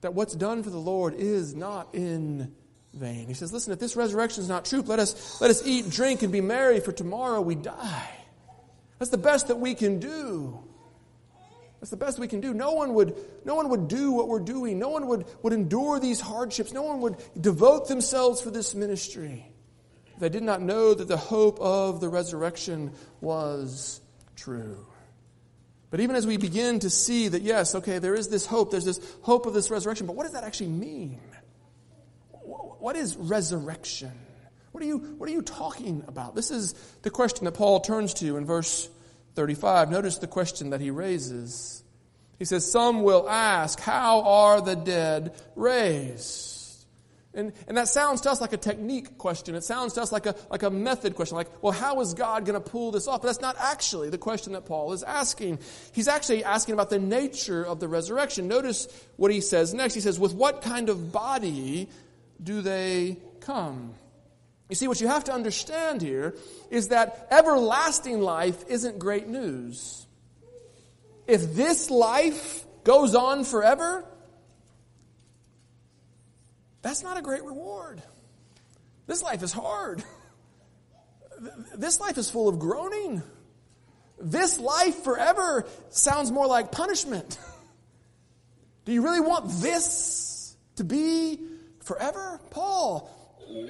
that 0.00 0.14
what's 0.14 0.34
done 0.34 0.62
for 0.62 0.70
the 0.70 0.78
Lord 0.78 1.14
is 1.14 1.54
not 1.54 1.88
in 1.94 2.54
vain. 2.94 3.26
He 3.26 3.34
says, 3.34 3.52
listen, 3.52 3.72
if 3.72 3.78
this 3.78 3.96
resurrection 3.96 4.42
is 4.42 4.48
not 4.48 4.64
true, 4.64 4.82
let 4.82 4.98
us, 4.98 5.40
let 5.40 5.50
us 5.50 5.66
eat, 5.66 5.90
drink, 5.90 6.22
and 6.22 6.32
be 6.32 6.40
merry, 6.40 6.80
for 6.80 6.92
tomorrow 6.92 7.40
we 7.40 7.54
die. 7.54 8.10
That's 8.98 9.10
the 9.10 9.18
best 9.18 9.48
that 9.48 9.58
we 9.58 9.74
can 9.74 9.98
do. 9.98 10.62
That's 11.80 11.90
the 11.90 11.96
best 11.96 12.20
we 12.20 12.28
can 12.28 12.40
do. 12.40 12.54
No 12.54 12.72
one 12.72 12.94
would, 12.94 13.16
no 13.44 13.56
one 13.56 13.68
would 13.70 13.88
do 13.88 14.12
what 14.12 14.28
we're 14.28 14.38
doing. 14.38 14.78
No 14.78 14.90
one 14.90 15.08
would, 15.08 15.24
would 15.42 15.52
endure 15.52 15.98
these 15.98 16.20
hardships. 16.20 16.72
No 16.72 16.84
one 16.84 17.00
would 17.00 17.16
devote 17.40 17.88
themselves 17.88 18.40
for 18.40 18.52
this 18.52 18.74
ministry. 18.74 19.44
They 20.20 20.28
did 20.28 20.44
not 20.44 20.62
know 20.62 20.94
that 20.94 21.08
the 21.08 21.16
hope 21.16 21.58
of 21.58 22.00
the 22.00 22.08
resurrection 22.08 22.92
was 23.20 24.00
true. 24.36 24.86
But 25.90 25.98
even 25.98 26.14
as 26.14 26.24
we 26.24 26.36
begin 26.36 26.78
to 26.80 26.90
see 26.90 27.26
that, 27.28 27.42
yes, 27.42 27.74
okay, 27.74 27.98
there 27.98 28.14
is 28.14 28.28
this 28.28 28.46
hope, 28.46 28.70
there's 28.70 28.84
this 28.84 29.00
hope 29.22 29.46
of 29.46 29.52
this 29.52 29.68
resurrection, 29.68 30.06
but 30.06 30.14
what 30.14 30.22
does 30.22 30.32
that 30.34 30.44
actually 30.44 30.68
mean? 30.68 31.20
What 32.82 32.96
is 32.96 33.16
resurrection? 33.16 34.10
What 34.72 34.82
are 34.82 34.86
you, 34.86 34.98
what 34.98 35.28
are 35.28 35.32
you 35.32 35.42
talking 35.42 36.02
about? 36.08 36.34
This 36.34 36.50
is 36.50 36.72
the 37.02 37.10
question 37.10 37.44
that 37.44 37.52
Paul 37.52 37.80
turns 37.80 38.12
to 38.14 38.36
in 38.36 38.44
verse 38.44 38.90
35. 39.36 39.90
Notice 39.90 40.18
the 40.18 40.26
question 40.26 40.70
that 40.70 40.80
he 40.80 40.90
raises. 40.90 41.84
He 42.40 42.44
says, 42.44 42.70
Some 42.70 43.04
will 43.04 43.28
ask, 43.28 43.78
How 43.78 44.22
are 44.22 44.60
the 44.60 44.74
dead 44.74 45.32
raised? 45.54 46.48
And, 47.34 47.52
and 47.66 47.76
that 47.76 47.88
sounds 47.88 48.20
to 48.22 48.30
us 48.30 48.40
like 48.40 48.52
a 48.52 48.58
technique 48.58 49.16
question. 49.16 49.54
It 49.54 49.64
sounds 49.64 49.94
to 49.94 50.02
us 50.02 50.12
like 50.12 50.26
a, 50.26 50.34
like 50.50 50.64
a 50.64 50.70
method 50.70 51.14
question. 51.14 51.36
Like, 51.36 51.62
well, 51.62 51.72
how 51.72 52.00
is 52.00 52.12
God 52.12 52.44
going 52.44 52.60
to 52.60 52.70
pull 52.70 52.90
this 52.90 53.08
off? 53.08 53.22
But 53.22 53.28
that's 53.28 53.40
not 53.40 53.56
actually 53.58 54.10
the 54.10 54.18
question 54.18 54.52
that 54.52 54.66
Paul 54.66 54.92
is 54.92 55.02
asking. 55.02 55.60
He's 55.92 56.08
actually 56.08 56.44
asking 56.44 56.74
about 56.74 56.90
the 56.90 56.98
nature 56.98 57.64
of 57.64 57.80
the 57.80 57.88
resurrection. 57.88 58.48
Notice 58.48 58.86
what 59.16 59.30
he 59.30 59.40
says 59.40 59.72
next. 59.72 59.94
He 59.94 60.00
says, 60.00 60.18
With 60.18 60.34
what 60.34 60.62
kind 60.62 60.88
of 60.88 61.12
body 61.12 61.88
do 62.42 62.60
they 62.60 63.16
come? 63.40 63.94
You 64.68 64.76
see, 64.76 64.88
what 64.88 65.00
you 65.00 65.08
have 65.08 65.24
to 65.24 65.32
understand 65.32 66.00
here 66.00 66.34
is 66.70 66.88
that 66.88 67.28
everlasting 67.30 68.20
life 68.20 68.64
isn't 68.68 68.98
great 68.98 69.28
news. 69.28 70.06
if 71.26 71.54
this 71.54 71.90
life 71.90 72.64
goes 72.84 73.14
on 73.14 73.44
forever, 73.44 74.04
that's 76.80 77.02
not 77.02 77.16
a 77.16 77.22
great 77.22 77.44
reward. 77.44 78.02
This 79.06 79.22
life 79.22 79.42
is 79.42 79.52
hard. 79.52 80.02
This 81.76 81.98
life 81.98 82.18
is 82.18 82.30
full 82.30 82.48
of 82.48 82.60
groaning. 82.60 83.20
This 84.20 84.60
life 84.60 85.02
forever 85.02 85.66
sounds 85.90 86.30
more 86.30 86.46
like 86.46 86.70
punishment. 86.70 87.36
Do 88.84 88.92
you 88.92 89.02
really 89.02 89.20
want 89.20 89.50
this 89.60 90.56
to 90.76 90.84
be 90.84 91.40
forever? 91.82 92.40
Paul, 92.50 93.10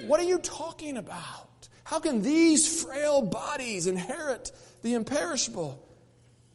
what 0.07 0.21
are 0.21 0.25
you 0.25 0.39
talking 0.39 0.97
about? 0.97 1.69
How 1.85 2.01
can 2.01 2.23
these 2.23 2.83
frail 2.83 3.23
bodies 3.23 3.87
inherit 3.87 4.53
the 4.83 4.95
imperishable? 4.95 5.87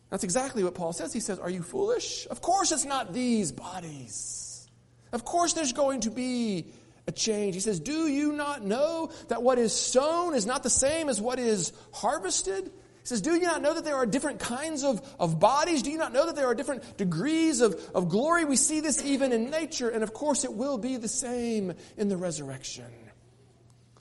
That's 0.09 0.23
exactly 0.23 0.63
what 0.63 0.75
Paul 0.75 0.93
says. 0.93 1.11
He 1.11 1.19
says, 1.19 1.39
Are 1.39 1.49
you 1.49 1.61
foolish? 1.61 2.27
Of 2.29 2.41
course 2.41 2.71
it's 2.71 2.85
not 2.85 3.13
these 3.13 3.51
bodies. 3.51 4.67
Of 5.11 5.25
course 5.25 5.53
there's 5.53 5.73
going 5.73 6.01
to 6.01 6.11
be 6.11 6.67
a 7.07 7.11
change. 7.11 7.55
He 7.55 7.61
says, 7.61 7.79
Do 7.79 8.07
you 8.07 8.33
not 8.33 8.63
know 8.63 9.11
that 9.27 9.43
what 9.43 9.57
is 9.57 9.73
sown 9.73 10.33
is 10.33 10.45
not 10.45 10.63
the 10.63 10.69
same 10.69 11.09
as 11.09 11.19
what 11.19 11.39
is 11.39 11.73
harvested? 11.93 12.71
He 13.07 13.09
says, 13.09 13.21
Do 13.21 13.35
you 13.35 13.43
not 13.43 13.61
know 13.61 13.73
that 13.73 13.85
there 13.85 13.95
are 13.95 14.05
different 14.05 14.37
kinds 14.37 14.83
of, 14.83 15.01
of 15.17 15.39
bodies? 15.39 15.81
Do 15.81 15.91
you 15.91 15.97
not 15.97 16.11
know 16.11 16.25
that 16.25 16.35
there 16.35 16.47
are 16.47 16.53
different 16.53 16.97
degrees 16.97 17.61
of, 17.61 17.79
of 17.95 18.09
glory? 18.09 18.43
We 18.43 18.57
see 18.57 18.81
this 18.81 19.01
even 19.01 19.31
in 19.31 19.49
nature, 19.49 19.87
and 19.87 20.03
of 20.03 20.13
course 20.13 20.43
it 20.43 20.51
will 20.51 20.77
be 20.77 20.97
the 20.97 21.07
same 21.07 21.71
in 21.95 22.09
the 22.09 22.17
resurrection. 22.17 22.83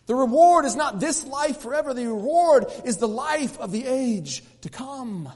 The 0.07 0.17
reward 0.17 0.65
is 0.65 0.75
not 0.75 0.99
this 0.99 1.25
life 1.25 1.61
forever, 1.61 1.95
the 1.95 2.09
reward 2.09 2.67
is 2.85 2.97
the 2.97 3.07
life 3.07 3.61
of 3.61 3.71
the 3.71 3.87
age 3.87 4.43
to 4.63 4.71
come. 4.71 5.33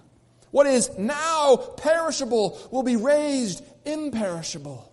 What 0.51 0.67
is 0.67 0.91
now 0.99 1.55
perishable 1.55 2.59
will 2.73 2.83
be 2.83 2.97
raised 2.97 3.63
imperishable. 3.85 4.93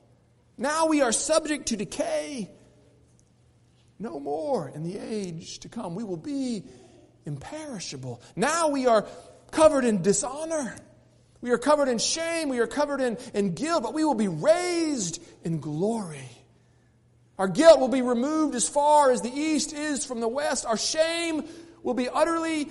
Now 0.55 0.85
we 0.85 1.01
are 1.01 1.11
subject 1.11 1.69
to 1.69 1.77
decay. 1.77 2.51
No 3.97 4.19
more 4.19 4.69
in 4.69 4.83
the 4.83 4.99
age 4.99 5.61
to 5.61 5.69
come. 5.69 5.95
We 5.95 6.03
will 6.03 6.15
be 6.15 6.61
imperishable. 7.27 8.21
Now 8.35 8.69
we 8.69 8.87
are 8.87 9.05
covered 9.51 9.85
in 9.85 10.01
dishonor. 10.01 10.75
We 11.41 11.51
are 11.51 11.57
covered 11.57 11.87
in 11.87 11.99
shame. 11.99 12.49
We 12.49 12.59
are 12.59 12.67
covered 12.67 13.01
in, 13.01 13.17
in 13.33 13.53
guilt, 13.53 13.83
but 13.83 13.93
we 13.93 14.03
will 14.03 14.15
be 14.15 14.27
raised 14.27 15.21
in 15.43 15.59
glory. 15.59 16.29
Our 17.37 17.47
guilt 17.47 17.79
will 17.79 17.89
be 17.89 18.01
removed 18.01 18.55
as 18.55 18.67
far 18.67 19.11
as 19.11 19.21
the 19.21 19.29
east 19.29 19.71
is 19.71 20.03
from 20.03 20.21
the 20.21 20.27
west. 20.27 20.65
Our 20.65 20.77
shame 20.77 21.43
will 21.83 21.93
be 21.93 22.09
utterly 22.09 22.69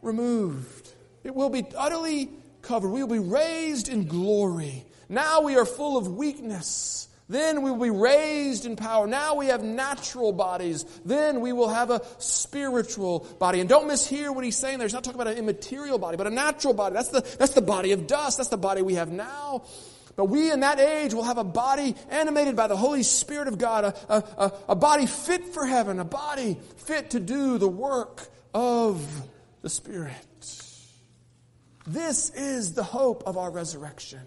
removed. 0.00 0.92
It 1.24 1.34
will 1.34 1.50
be 1.50 1.64
utterly 1.76 2.30
covered. 2.60 2.90
We 2.90 3.02
will 3.02 3.12
be 3.12 3.18
raised 3.18 3.88
in 3.88 4.06
glory. 4.06 4.84
Now 5.08 5.40
we 5.40 5.56
are 5.56 5.64
full 5.64 5.96
of 5.96 6.06
weakness. 6.06 7.08
Then 7.32 7.62
we 7.62 7.70
will 7.70 7.78
be 7.78 7.88
raised 7.88 8.66
in 8.66 8.76
power. 8.76 9.06
Now 9.06 9.36
we 9.36 9.46
have 9.46 9.64
natural 9.64 10.32
bodies. 10.32 10.84
Then 11.02 11.40
we 11.40 11.54
will 11.54 11.70
have 11.70 11.90
a 11.90 12.02
spiritual 12.18 13.20
body. 13.38 13.60
And 13.60 13.70
don't 13.70 13.88
mishear 13.88 14.34
what 14.34 14.44
he's 14.44 14.58
saying 14.58 14.78
there. 14.78 14.86
He's 14.86 14.92
not 14.92 15.02
talking 15.02 15.18
about 15.18 15.32
an 15.32 15.38
immaterial 15.38 15.98
body, 15.98 16.18
but 16.18 16.26
a 16.26 16.30
natural 16.30 16.74
body. 16.74 16.92
That's 16.92 17.08
the, 17.08 17.22
that's 17.38 17.54
the 17.54 17.62
body 17.62 17.92
of 17.92 18.06
dust. 18.06 18.36
That's 18.36 18.50
the 18.50 18.58
body 18.58 18.82
we 18.82 18.96
have 18.96 19.10
now. 19.10 19.64
But 20.14 20.26
we 20.26 20.52
in 20.52 20.60
that 20.60 20.78
age 20.78 21.14
will 21.14 21.22
have 21.22 21.38
a 21.38 21.44
body 21.44 21.96
animated 22.10 22.54
by 22.54 22.66
the 22.66 22.76
Holy 22.76 23.02
Spirit 23.02 23.48
of 23.48 23.56
God, 23.56 23.84
a, 23.84 24.14
a, 24.14 24.52
a, 24.68 24.74
body 24.74 25.06
fit 25.06 25.54
for 25.54 25.64
heaven, 25.64 26.00
a 26.00 26.04
body 26.04 26.58
fit 26.76 27.12
to 27.12 27.20
do 27.20 27.56
the 27.56 27.66
work 27.66 28.28
of 28.52 29.02
the 29.62 29.70
Spirit. 29.70 30.12
This 31.86 32.28
is 32.28 32.74
the 32.74 32.84
hope 32.84 33.22
of 33.24 33.38
our 33.38 33.50
resurrection. 33.50 34.20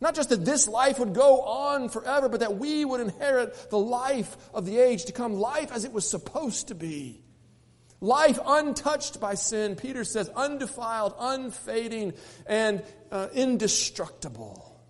Not 0.00 0.14
just 0.14 0.30
that 0.30 0.44
this 0.44 0.66
life 0.66 0.98
would 0.98 1.12
go 1.12 1.42
on 1.42 1.90
forever, 1.90 2.28
but 2.28 2.40
that 2.40 2.56
we 2.56 2.84
would 2.84 3.00
inherit 3.00 3.70
the 3.70 3.78
life 3.78 4.36
of 4.54 4.64
the 4.64 4.78
age 4.78 5.04
to 5.06 5.12
come, 5.12 5.34
life 5.34 5.70
as 5.72 5.84
it 5.84 5.92
was 5.92 6.08
supposed 6.08 6.68
to 6.68 6.74
be. 6.74 7.22
Life 8.00 8.38
untouched 8.44 9.20
by 9.20 9.34
sin, 9.34 9.76
Peter 9.76 10.04
says, 10.04 10.30
undefiled, 10.30 11.14
unfading, 11.18 12.14
and 12.46 12.82
uh, 13.12 13.28
indestructible. 13.34 14.80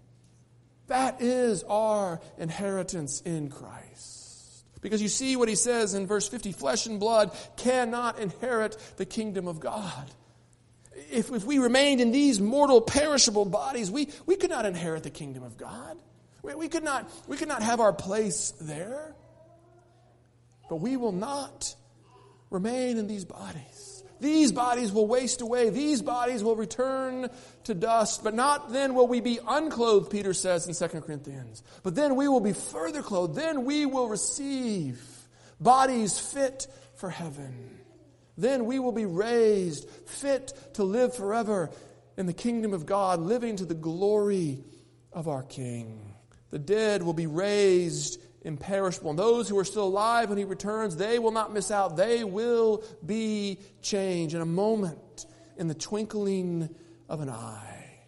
That 0.87 1.21
is 1.21 1.65
our 1.65 2.21
inheritance 2.39 3.21
in 3.21 3.51
Christ. 3.51 4.65
Because 4.81 5.03
you 5.03 5.09
see 5.09 5.35
what 5.37 5.49
he 5.49 5.57
says 5.57 5.95
in 5.95 6.07
verse 6.07 6.29
50 6.29 6.53
flesh 6.53 6.87
and 6.87 7.01
blood 7.01 7.37
cannot 7.57 8.21
inherit 8.21 8.77
the 8.97 9.05
kingdom 9.05 9.49
of 9.49 9.59
God. 9.61 10.11
If, 11.11 11.33
if 11.33 11.45
we 11.45 11.59
remained 11.59 12.01
in 12.01 12.13
these 12.13 12.41
mortal, 12.41 12.81
perishable 12.81 13.45
bodies, 13.45 13.91
we, 13.91 14.09
we 14.27 14.37
could 14.37 14.51
not 14.51 14.67
inherit 14.67 15.03
the 15.03 15.11
kingdom 15.11 15.43
of 15.43 15.57
God. 15.57 15.99
We, 16.43 16.55
we, 16.55 16.69
could 16.69 16.85
not, 16.85 17.11
we 17.27 17.37
could 17.37 17.49
not 17.49 17.63
have 17.63 17.81
our 17.81 17.93
place 17.93 18.53
there. 18.61 19.15
But 20.69 20.77
we 20.77 20.97
will 20.97 21.13
not 21.13 21.75
remain 22.51 22.99
in 22.99 23.07
these 23.07 23.25
bodies. 23.25 24.05
These 24.21 24.53
bodies 24.53 24.93
will 24.93 25.07
waste 25.07 25.41
away. 25.41 25.71
These 25.71 26.03
bodies 26.03 26.45
will 26.45 26.55
return 26.55 27.31
to 27.65 27.75
dust. 27.75 28.23
But 28.23 28.35
not 28.35 28.71
then 28.71 28.95
will 28.95 29.09
we 29.09 29.21
be 29.21 29.41
unclothed, 29.47 30.11
Peter 30.11 30.35
says 30.35 30.69
in 30.69 30.89
2 30.89 31.01
Corinthians. 31.01 31.63
But 31.83 31.95
then 31.95 32.17
we 32.17 32.29
will 32.29 32.41
be 32.41 32.53
further 32.53 33.03
clothed. 33.03 33.35
Then 33.35 33.65
we 33.65 33.87
will 33.87 34.09
receive 34.09 35.03
bodies 35.59 36.19
fit 36.19 36.67
for 36.97 37.09
heaven. 37.09 37.80
Then 38.41 38.65
we 38.65 38.79
will 38.79 38.93
be 38.93 39.07
raised, 39.07 39.89
fit 40.07 40.53
to 40.75 40.85
live 40.85 41.15
forever 41.15 41.71
in 42.17 42.27
the 42.27 42.33
kingdom 42.33 42.73
of 42.73 42.87
God, 42.87 43.21
living 43.21 43.57
to 43.57 43.65
the 43.65 43.75
glory 43.75 44.65
of 45.13 45.29
our 45.29 45.43
King. 45.43 46.15
The 46.51 46.59
dead 46.59 47.03
will 47.03 47.15
be 47.15 47.27
raised 47.27 48.21
imperishable. 48.43 49.11
And 49.11 49.19
those 49.19 49.49
who 49.49 49.59
are 49.59 49.65
still 49.65 49.85
alive 49.85 50.29
when 50.29 50.39
he 50.39 50.45
returns, 50.45 50.97
they 50.97 51.19
will 51.19 51.33
not 51.33 51.53
miss 51.53 51.71
out. 51.71 51.97
They 51.97 52.25
will 52.25 52.83
be 53.05 53.59
changed 53.83 54.35
in 54.35 54.41
a 54.41 54.47
moment, 54.47 55.27
in 55.57 55.69
the 55.69 55.75
twinkling 55.75 56.75
of 57.09 57.21
an 57.21 57.29
eye. 57.29 58.01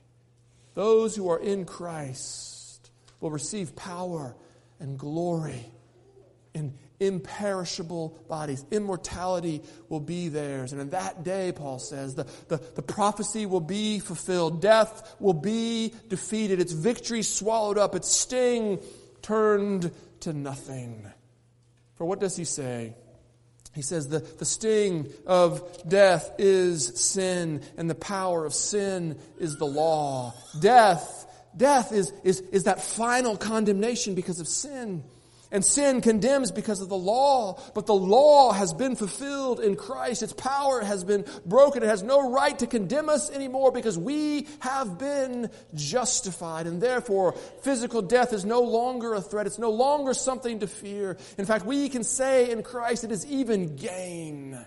Those 0.74 1.14
who 1.14 1.28
are 1.30 1.38
in 1.38 1.64
Christ 1.64 2.90
will 3.20 3.30
receive 3.30 3.76
power 3.76 4.34
and 4.80 4.98
glory 4.98 5.66
in 6.54 6.74
imperishable 7.02 8.16
bodies. 8.28 8.64
Immortality 8.70 9.62
will 9.88 10.00
be 10.00 10.28
theirs. 10.28 10.72
And 10.72 10.80
in 10.80 10.90
that 10.90 11.24
day, 11.24 11.52
Paul 11.52 11.78
says, 11.78 12.14
the, 12.14 12.26
the, 12.48 12.58
the 12.74 12.82
prophecy 12.82 13.44
will 13.44 13.60
be 13.60 13.98
fulfilled. 13.98 14.62
Death 14.62 15.16
will 15.18 15.34
be 15.34 15.92
defeated. 16.08 16.60
Its 16.60 16.72
victory 16.72 17.22
swallowed 17.22 17.76
up. 17.76 17.94
Its 17.94 18.08
sting 18.08 18.78
turned 19.20 19.90
to 20.20 20.32
nothing. 20.32 21.06
For 21.96 22.04
what 22.04 22.20
does 22.20 22.36
he 22.36 22.44
say? 22.44 22.94
He 23.74 23.82
says 23.82 24.08
the, 24.08 24.18
the 24.18 24.44
sting 24.44 25.12
of 25.26 25.88
death 25.88 26.30
is 26.38 27.00
sin, 27.00 27.62
and 27.78 27.88
the 27.88 27.94
power 27.94 28.44
of 28.44 28.52
sin 28.52 29.18
is 29.38 29.56
the 29.56 29.64
law. 29.64 30.34
Death, 30.60 31.26
death 31.56 31.90
is, 31.90 32.12
is, 32.22 32.40
is 32.52 32.64
that 32.64 32.82
final 32.82 33.36
condemnation 33.36 34.14
because 34.14 34.40
of 34.40 34.48
sin. 34.48 35.04
And 35.52 35.62
sin 35.62 36.00
condemns 36.00 36.50
because 36.50 36.80
of 36.80 36.88
the 36.88 36.96
law, 36.96 37.60
but 37.74 37.84
the 37.84 37.94
law 37.94 38.52
has 38.52 38.72
been 38.72 38.96
fulfilled 38.96 39.60
in 39.60 39.76
Christ. 39.76 40.22
Its 40.22 40.32
power 40.32 40.80
has 40.80 41.04
been 41.04 41.26
broken. 41.44 41.82
It 41.82 41.90
has 41.90 42.02
no 42.02 42.30
right 42.30 42.58
to 42.58 42.66
condemn 42.66 43.10
us 43.10 43.30
anymore 43.30 43.70
because 43.70 43.98
we 43.98 44.48
have 44.60 44.98
been 44.98 45.50
justified. 45.74 46.66
And 46.66 46.80
therefore, 46.80 47.32
physical 47.60 48.00
death 48.00 48.32
is 48.32 48.46
no 48.46 48.62
longer 48.62 49.12
a 49.12 49.20
threat. 49.20 49.46
It's 49.46 49.58
no 49.58 49.70
longer 49.70 50.14
something 50.14 50.60
to 50.60 50.66
fear. 50.66 51.18
In 51.36 51.44
fact, 51.44 51.66
we 51.66 51.90
can 51.90 52.02
say 52.02 52.50
in 52.50 52.62
Christ 52.62 53.04
it 53.04 53.12
is 53.12 53.26
even 53.26 53.76
gain. 53.76 54.58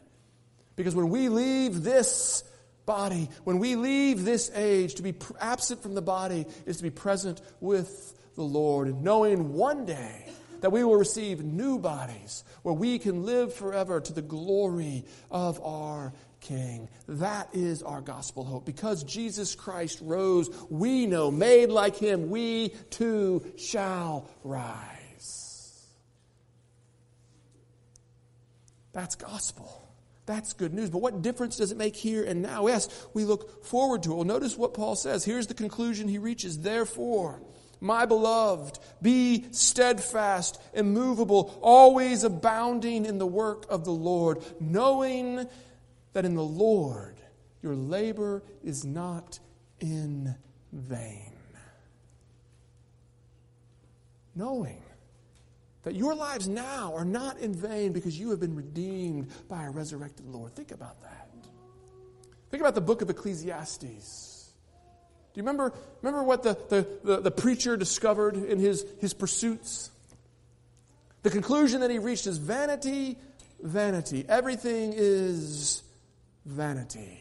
Because 0.75 0.93
when 0.93 1.09
we 1.09 1.29
leave 1.29 1.83
this 1.83 2.43
body, 2.85 3.31
when 3.43 3.57
we 3.57 3.75
leave 3.75 4.23
this 4.23 4.51
age, 4.53 4.93
to 4.95 5.01
be 5.01 5.15
absent 5.41 5.81
from 5.81 5.95
the 5.95 6.01
body 6.03 6.45
is 6.67 6.77
to 6.77 6.83
be 6.83 6.91
present 6.91 7.41
with 7.59 8.13
the 8.35 8.43
Lord, 8.43 8.87
And 8.87 9.03
knowing 9.03 9.53
one 9.53 9.85
day 9.85 10.29
that 10.61 10.71
we 10.71 10.83
will 10.83 10.97
receive 10.97 11.43
new 11.43 11.79
bodies 11.79 12.43
where 12.63 12.73
we 12.73 12.99
can 12.99 13.23
live 13.23 13.53
forever 13.53 13.99
to 14.01 14.13
the 14.13 14.21
glory 14.21 15.05
of 15.29 15.61
our 15.63 16.13
King. 16.41 16.89
That 17.07 17.49
is 17.53 17.81
our 17.81 18.01
gospel 18.01 18.43
hope. 18.43 18.65
Because 18.65 19.03
Jesus 19.03 19.55
Christ 19.55 19.99
rose, 20.01 20.49
we 20.69 21.07
know, 21.07 21.31
made 21.31 21.69
like 21.69 21.95
him, 21.95 22.29
we 22.29 22.69
too 22.91 23.43
shall 23.57 24.29
rise. 24.43 25.87
That's 28.93 29.15
gospel. 29.15 29.81
That's 30.25 30.53
good 30.53 30.73
news. 30.73 30.89
But 30.89 30.99
what 30.99 31.21
difference 31.21 31.57
does 31.57 31.71
it 31.71 31.77
make 31.77 31.95
here 31.95 32.23
and 32.23 32.41
now? 32.41 32.67
Yes, 32.67 33.07
we 33.13 33.25
look 33.25 33.65
forward 33.65 34.03
to 34.03 34.11
it. 34.11 34.15
Well, 34.15 34.23
notice 34.23 34.57
what 34.57 34.73
Paul 34.73 34.95
says. 34.95 35.25
Here's 35.25 35.47
the 35.47 35.53
conclusion 35.53 36.07
he 36.07 36.17
reaches. 36.17 36.59
Therefore, 36.59 37.41
my 37.79 38.05
beloved, 38.05 38.79
be 39.01 39.45
steadfast, 39.51 40.61
immovable, 40.73 41.57
always 41.61 42.23
abounding 42.23 43.05
in 43.05 43.17
the 43.17 43.27
work 43.27 43.65
of 43.69 43.85
the 43.85 43.91
Lord, 43.91 44.43
knowing 44.59 45.47
that 46.13 46.25
in 46.25 46.35
the 46.35 46.43
Lord 46.43 47.15
your 47.61 47.75
labor 47.75 48.43
is 48.63 48.85
not 48.85 49.39
in 49.79 50.35
vain. 50.71 51.33
Knowing 54.35 54.81
that 55.83 55.95
your 55.95 56.13
lives 56.13 56.47
now 56.47 56.93
are 56.95 57.05
not 57.05 57.39
in 57.39 57.53
vain 57.53 57.93
because 57.93 58.19
you 58.19 58.31
have 58.31 58.39
been 58.39 58.55
redeemed 58.55 59.29
by 59.47 59.65
a 59.65 59.69
resurrected 59.69 60.25
Lord. 60.25 60.53
Think 60.55 60.71
about 60.71 61.01
that. 61.03 61.29
Think 62.49 62.61
about 62.61 62.75
the 62.75 62.81
book 62.81 63.01
of 63.01 63.09
Ecclesiastes. 63.09 64.34
Do 65.35 65.41
you 65.41 65.43
remember, 65.43 65.73
remember 66.01 66.23
what 66.23 66.43
the, 66.43 66.57
the, 66.69 66.87
the, 67.03 67.19
the 67.19 67.31
preacher 67.31 67.75
discovered 67.75 68.37
in 68.37 68.57
his, 68.57 68.85
his 69.01 69.13
pursuits? 69.13 69.91
The 71.23 71.29
conclusion 71.29 71.81
that 71.81 71.91
he 71.91 71.99
reached 71.99 72.25
is 72.25 72.37
vanity, 72.37 73.17
vanity. 73.61 74.23
Everything 74.29 74.93
is 74.95 75.83
vanity. 76.45 77.19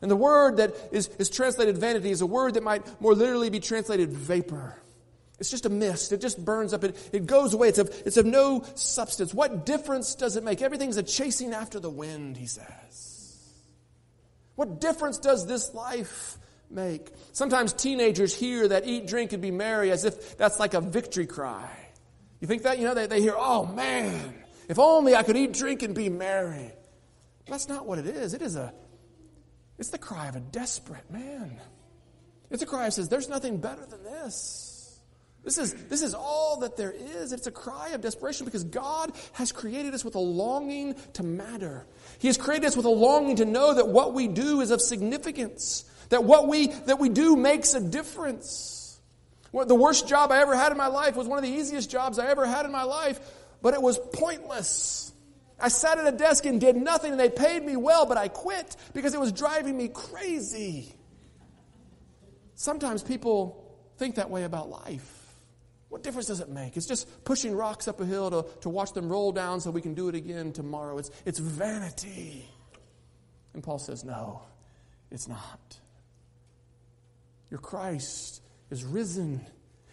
And 0.00 0.10
the 0.10 0.16
word 0.16 0.56
that 0.56 0.74
is, 0.90 1.06
is 1.20 1.30
translated 1.30 1.78
vanity 1.78 2.10
is 2.10 2.20
a 2.20 2.26
word 2.26 2.54
that 2.54 2.64
might 2.64 3.00
more 3.00 3.14
literally 3.14 3.48
be 3.48 3.60
translated 3.60 4.10
vapor. 4.10 4.76
It's 5.38 5.50
just 5.50 5.64
a 5.64 5.70
mist. 5.70 6.10
It 6.10 6.20
just 6.20 6.44
burns 6.44 6.72
up. 6.72 6.82
It, 6.82 7.10
it 7.12 7.26
goes 7.26 7.54
away. 7.54 7.68
It's 7.68 7.78
of, 7.78 7.94
it's 8.04 8.16
of 8.16 8.26
no 8.26 8.64
substance. 8.74 9.32
What 9.32 9.64
difference 9.64 10.16
does 10.16 10.34
it 10.34 10.42
make? 10.42 10.62
Everything's 10.62 10.96
a 10.96 11.02
chasing 11.04 11.52
after 11.52 11.78
the 11.78 11.90
wind, 11.90 12.36
he 12.36 12.46
says. 12.46 13.48
What 14.56 14.80
difference 14.80 15.18
does 15.18 15.46
this 15.46 15.72
life 15.74 16.38
make? 16.72 17.10
Sometimes 17.32 17.72
teenagers 17.72 18.34
hear 18.34 18.68
that 18.68 18.86
eat, 18.86 19.06
drink, 19.06 19.32
and 19.32 19.42
be 19.42 19.50
merry 19.50 19.90
as 19.90 20.04
if 20.04 20.36
that's 20.36 20.58
like 20.58 20.74
a 20.74 20.80
victory 20.80 21.26
cry. 21.26 21.70
You 22.40 22.48
think 22.48 22.62
that? 22.62 22.78
You 22.78 22.86
know, 22.86 22.94
they, 22.94 23.06
they 23.06 23.20
hear, 23.20 23.34
oh 23.36 23.66
man, 23.66 24.34
if 24.68 24.78
only 24.78 25.14
I 25.14 25.22
could 25.22 25.36
eat, 25.36 25.52
drink, 25.52 25.82
and 25.82 25.94
be 25.94 26.08
merry. 26.08 26.72
That's 27.46 27.68
not 27.68 27.86
what 27.86 27.98
it 27.98 28.06
is. 28.06 28.34
It 28.34 28.42
is 28.42 28.56
a 28.56 28.72
it's 29.78 29.90
the 29.90 29.98
cry 29.98 30.28
of 30.28 30.36
a 30.36 30.40
desperate 30.40 31.10
man. 31.10 31.60
It's 32.50 32.62
a 32.62 32.66
cry 32.66 32.84
that 32.84 32.92
says, 32.92 33.08
There's 33.08 33.28
nothing 33.28 33.58
better 33.58 33.84
than 33.84 34.04
this. 34.04 35.00
This 35.42 35.58
is, 35.58 35.74
this 35.86 36.02
is 36.02 36.14
all 36.14 36.60
that 36.60 36.76
there 36.76 36.92
is. 36.92 37.32
It's 37.32 37.48
a 37.48 37.50
cry 37.50 37.88
of 37.88 38.00
desperation 38.00 38.44
because 38.44 38.62
God 38.62 39.10
has 39.32 39.50
created 39.50 39.92
us 39.92 40.04
with 40.04 40.14
a 40.14 40.20
longing 40.20 40.94
to 41.14 41.24
matter. 41.24 41.84
He 42.20 42.28
has 42.28 42.36
created 42.36 42.66
us 42.66 42.76
with 42.76 42.86
a 42.86 42.90
longing 42.90 43.36
to 43.36 43.44
know 43.44 43.74
that 43.74 43.88
what 43.88 44.14
we 44.14 44.28
do 44.28 44.60
is 44.60 44.70
of 44.70 44.80
significance, 44.80 45.84
that 46.12 46.24
what 46.24 46.46
we, 46.46 46.66
that 46.66 46.98
we 46.98 47.08
do 47.08 47.36
makes 47.36 47.72
a 47.72 47.80
difference. 47.80 49.00
The 49.50 49.74
worst 49.74 50.06
job 50.06 50.30
I 50.30 50.42
ever 50.42 50.54
had 50.54 50.70
in 50.70 50.76
my 50.76 50.88
life 50.88 51.16
was 51.16 51.26
one 51.26 51.38
of 51.38 51.42
the 51.42 51.50
easiest 51.50 51.90
jobs 51.90 52.18
I 52.18 52.26
ever 52.26 52.44
had 52.44 52.66
in 52.66 52.70
my 52.70 52.82
life, 52.82 53.18
but 53.62 53.72
it 53.72 53.80
was 53.80 53.98
pointless. 54.12 55.10
I 55.58 55.68
sat 55.68 55.96
at 55.96 56.06
a 56.06 56.14
desk 56.14 56.44
and 56.44 56.60
did 56.60 56.76
nothing, 56.76 57.12
and 57.12 57.20
they 57.20 57.30
paid 57.30 57.64
me 57.64 57.76
well, 57.76 58.04
but 58.04 58.18
I 58.18 58.28
quit 58.28 58.76
because 58.92 59.14
it 59.14 59.20
was 59.20 59.32
driving 59.32 59.74
me 59.74 59.88
crazy. 59.88 60.94
Sometimes 62.56 63.02
people 63.02 63.74
think 63.96 64.16
that 64.16 64.28
way 64.28 64.44
about 64.44 64.68
life. 64.68 65.18
What 65.88 66.02
difference 66.02 66.26
does 66.26 66.40
it 66.40 66.50
make? 66.50 66.76
It's 66.76 66.86
just 66.86 67.24
pushing 67.24 67.54
rocks 67.56 67.88
up 67.88 68.02
a 68.02 68.04
hill 68.04 68.30
to, 68.30 68.46
to 68.60 68.68
watch 68.68 68.92
them 68.92 69.08
roll 69.08 69.32
down 69.32 69.62
so 69.62 69.70
we 69.70 69.80
can 69.80 69.94
do 69.94 70.10
it 70.10 70.14
again 70.14 70.52
tomorrow. 70.52 70.98
It's, 70.98 71.10
it's 71.24 71.38
vanity. 71.38 72.46
And 73.54 73.62
Paul 73.62 73.78
says, 73.78 74.04
No, 74.04 74.42
it's 75.10 75.26
not. 75.26 75.78
Your 77.52 77.60
Christ 77.60 78.42
is 78.70 78.82
risen 78.82 79.46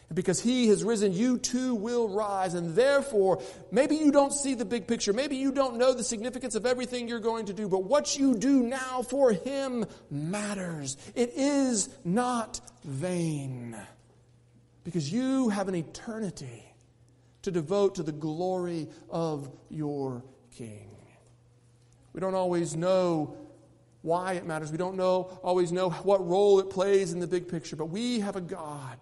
and 0.09 0.15
because 0.15 0.41
he 0.41 0.67
has 0.69 0.83
risen, 0.83 1.13
you 1.13 1.37
too 1.37 1.75
will 1.75 2.09
rise. 2.09 2.55
And 2.55 2.75
therefore, 2.75 3.41
maybe 3.71 3.95
you 3.95 4.11
don't 4.11 4.33
see 4.33 4.55
the 4.55 4.65
big 4.65 4.87
picture. 4.87 5.13
Maybe 5.13 5.35
you 5.35 5.51
don't 5.51 5.77
know 5.77 5.93
the 5.93 6.03
significance 6.03 6.55
of 6.55 6.65
everything 6.65 7.07
you're 7.07 7.19
going 7.19 7.45
to 7.45 7.53
do. 7.53 7.69
But 7.69 7.83
what 7.83 8.17
you 8.17 8.35
do 8.35 8.63
now 8.63 9.03
for 9.03 9.31
him 9.31 9.85
matters. 10.09 10.97
It 11.13 11.33
is 11.35 11.89
not 12.03 12.59
vain. 12.83 13.77
Because 14.83 15.13
you 15.13 15.49
have 15.49 15.67
an 15.67 15.75
eternity 15.75 16.65
to 17.43 17.51
devote 17.51 17.95
to 17.95 18.03
the 18.03 18.11
glory 18.11 18.87
of 19.11 19.51
your 19.69 20.23
King. 20.55 20.89
We 22.13 22.19
don't 22.19 22.33
always 22.33 22.75
know 22.75 23.37
why 24.01 24.33
it 24.33 24.45
matters. 24.45 24.71
We 24.71 24.77
don't 24.77 24.95
know, 24.95 25.39
always 25.43 25.71
know 25.71 25.89
what 25.89 26.25
role 26.25 26.59
it 26.59 26.69
plays 26.69 27.13
in 27.13 27.19
the 27.19 27.27
big 27.27 27.47
picture. 27.47 27.75
But 27.75 27.87
we 27.87 28.21
have 28.21 28.35
a 28.35 28.41
God 28.41 28.97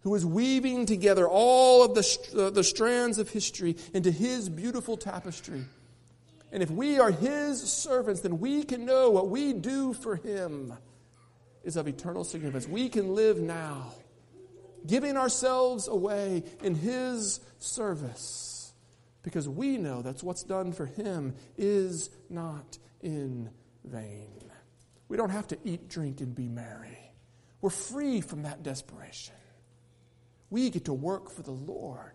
who 0.00 0.14
is 0.14 0.24
weaving 0.24 0.86
together 0.86 1.28
all 1.28 1.84
of 1.84 1.94
the, 1.94 2.46
uh, 2.46 2.50
the 2.50 2.64
strands 2.64 3.18
of 3.18 3.28
history 3.30 3.76
into 3.92 4.10
his 4.10 4.48
beautiful 4.48 4.96
tapestry. 4.96 5.64
And 6.52 6.62
if 6.62 6.70
we 6.70 6.98
are 6.98 7.10
his 7.10 7.60
servants, 7.60 8.20
then 8.20 8.38
we 8.38 8.62
can 8.62 8.86
know 8.86 9.10
what 9.10 9.28
we 9.28 9.52
do 9.52 9.92
for 9.92 10.16
him 10.16 10.72
is 11.64 11.76
of 11.76 11.88
eternal 11.88 12.22
significance. 12.22 12.68
We 12.68 12.88
can 12.88 13.14
live 13.16 13.38
now, 13.38 13.92
giving 14.86 15.16
ourselves 15.16 15.88
away 15.88 16.44
in 16.62 16.76
his 16.76 17.40
service, 17.58 18.72
because 19.24 19.48
we 19.48 19.76
know 19.76 20.02
that's 20.02 20.22
what's 20.22 20.44
done 20.44 20.72
for 20.72 20.86
him 20.86 21.34
is 21.58 22.10
not 22.30 22.78
in 23.02 23.50
vain. 23.86 24.32
We 25.08 25.16
don't 25.16 25.30
have 25.30 25.46
to 25.48 25.58
eat, 25.64 25.88
drink, 25.88 26.20
and 26.20 26.34
be 26.34 26.48
merry. 26.48 26.98
We're 27.60 27.70
free 27.70 28.20
from 28.20 28.42
that 28.42 28.62
desperation. 28.62 29.34
We 30.50 30.70
get 30.70 30.84
to 30.86 30.92
work 30.92 31.30
for 31.30 31.42
the 31.42 31.52
Lord 31.52 32.12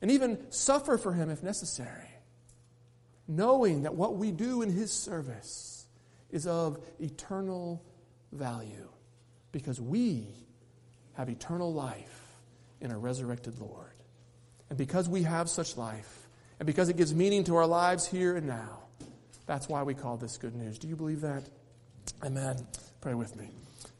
and 0.00 0.10
even 0.10 0.50
suffer 0.50 0.98
for 0.98 1.12
Him 1.12 1.30
if 1.30 1.42
necessary, 1.42 2.08
knowing 3.26 3.82
that 3.82 3.94
what 3.94 4.16
we 4.16 4.32
do 4.32 4.62
in 4.62 4.70
His 4.70 4.92
service 4.92 5.86
is 6.30 6.46
of 6.46 6.78
eternal 7.00 7.82
value 8.32 8.88
because 9.52 9.80
we 9.80 10.26
have 11.14 11.28
eternal 11.28 11.72
life 11.72 12.36
in 12.80 12.90
a 12.90 12.98
resurrected 12.98 13.58
Lord. 13.58 13.92
And 14.68 14.78
because 14.78 15.08
we 15.08 15.22
have 15.22 15.48
such 15.48 15.76
life, 15.76 16.28
and 16.58 16.66
because 16.66 16.88
it 16.88 16.96
gives 16.96 17.14
meaning 17.14 17.44
to 17.44 17.56
our 17.56 17.66
lives 17.66 18.06
here 18.06 18.36
and 18.36 18.46
now, 18.46 18.83
that's 19.46 19.68
why 19.68 19.82
we 19.82 19.94
call 19.94 20.16
this 20.16 20.36
good 20.38 20.54
news. 20.54 20.78
Do 20.78 20.88
you 20.88 20.96
believe 20.96 21.20
that? 21.22 21.44
Amen. 22.22 22.66
Pray 23.00 23.14
with 23.14 23.36
me. 23.36 23.50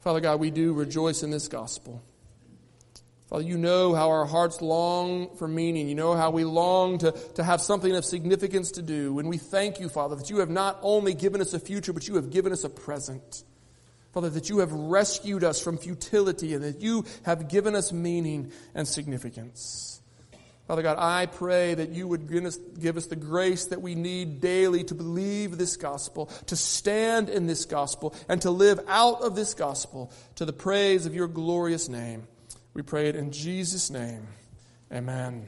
Father 0.01 0.19
God, 0.19 0.39
we 0.39 0.51
do 0.51 0.73
rejoice 0.73 1.23
in 1.23 1.31
this 1.31 1.47
gospel. 1.47 2.01
Father, 3.27 3.43
you 3.43 3.57
know 3.57 3.95
how 3.95 4.09
our 4.09 4.25
hearts 4.25 4.61
long 4.61 5.35
for 5.35 5.47
meaning. 5.47 5.89
You 5.89 5.95
know 5.95 6.13
how 6.13 6.29
we 6.29 6.43
long 6.43 6.99
to, 6.99 7.11
to 7.35 7.43
have 7.43 7.59
something 7.59 7.95
of 7.95 8.05
significance 8.05 8.71
to 8.71 8.83
do. 8.83 9.17
And 9.17 9.29
we 9.29 9.37
thank 9.37 9.79
you, 9.79 9.89
Father, 9.89 10.15
that 10.15 10.29
you 10.29 10.39
have 10.39 10.49
not 10.49 10.77
only 10.83 11.15
given 11.15 11.41
us 11.41 11.53
a 11.53 11.59
future, 11.59 11.91
but 11.91 12.07
you 12.07 12.15
have 12.15 12.29
given 12.29 12.53
us 12.53 12.63
a 12.63 12.69
present. 12.69 13.43
Father, 14.13 14.29
that 14.29 14.47
you 14.47 14.59
have 14.59 14.71
rescued 14.71 15.43
us 15.43 15.59
from 15.59 15.77
futility 15.77 16.53
and 16.53 16.63
that 16.63 16.81
you 16.81 17.03
have 17.23 17.49
given 17.49 17.75
us 17.75 17.91
meaning 17.91 18.51
and 18.75 18.87
significance. 18.87 20.01
Father 20.67 20.81
God, 20.81 20.97
I 20.99 21.27
pray 21.27 21.75
that 21.75 21.89
you 21.89 22.07
would 22.07 22.27
give 22.27 22.43
us, 22.45 22.57
give 22.57 22.97
us 22.97 23.05
the 23.05 23.15
grace 23.15 23.65
that 23.67 23.81
we 23.81 23.93
need 23.93 24.41
daily 24.41 24.83
to 24.85 24.95
believe 24.95 25.57
this 25.57 25.77
gospel, 25.77 26.25
to 26.47 26.55
stand 26.55 27.29
in 27.29 27.45
this 27.45 27.65
gospel, 27.65 28.15
and 28.27 28.41
to 28.41 28.49
live 28.49 28.79
out 28.87 29.21
of 29.21 29.35
this 29.35 29.53
gospel 29.53 30.11
to 30.35 30.45
the 30.45 30.53
praise 30.53 31.05
of 31.05 31.13
your 31.13 31.27
glorious 31.27 31.87
name. 31.87 32.27
We 32.73 32.81
pray 32.81 33.09
it 33.09 33.15
in 33.15 33.31
Jesus' 33.31 33.91
name. 33.91 34.27
Amen. 34.91 35.45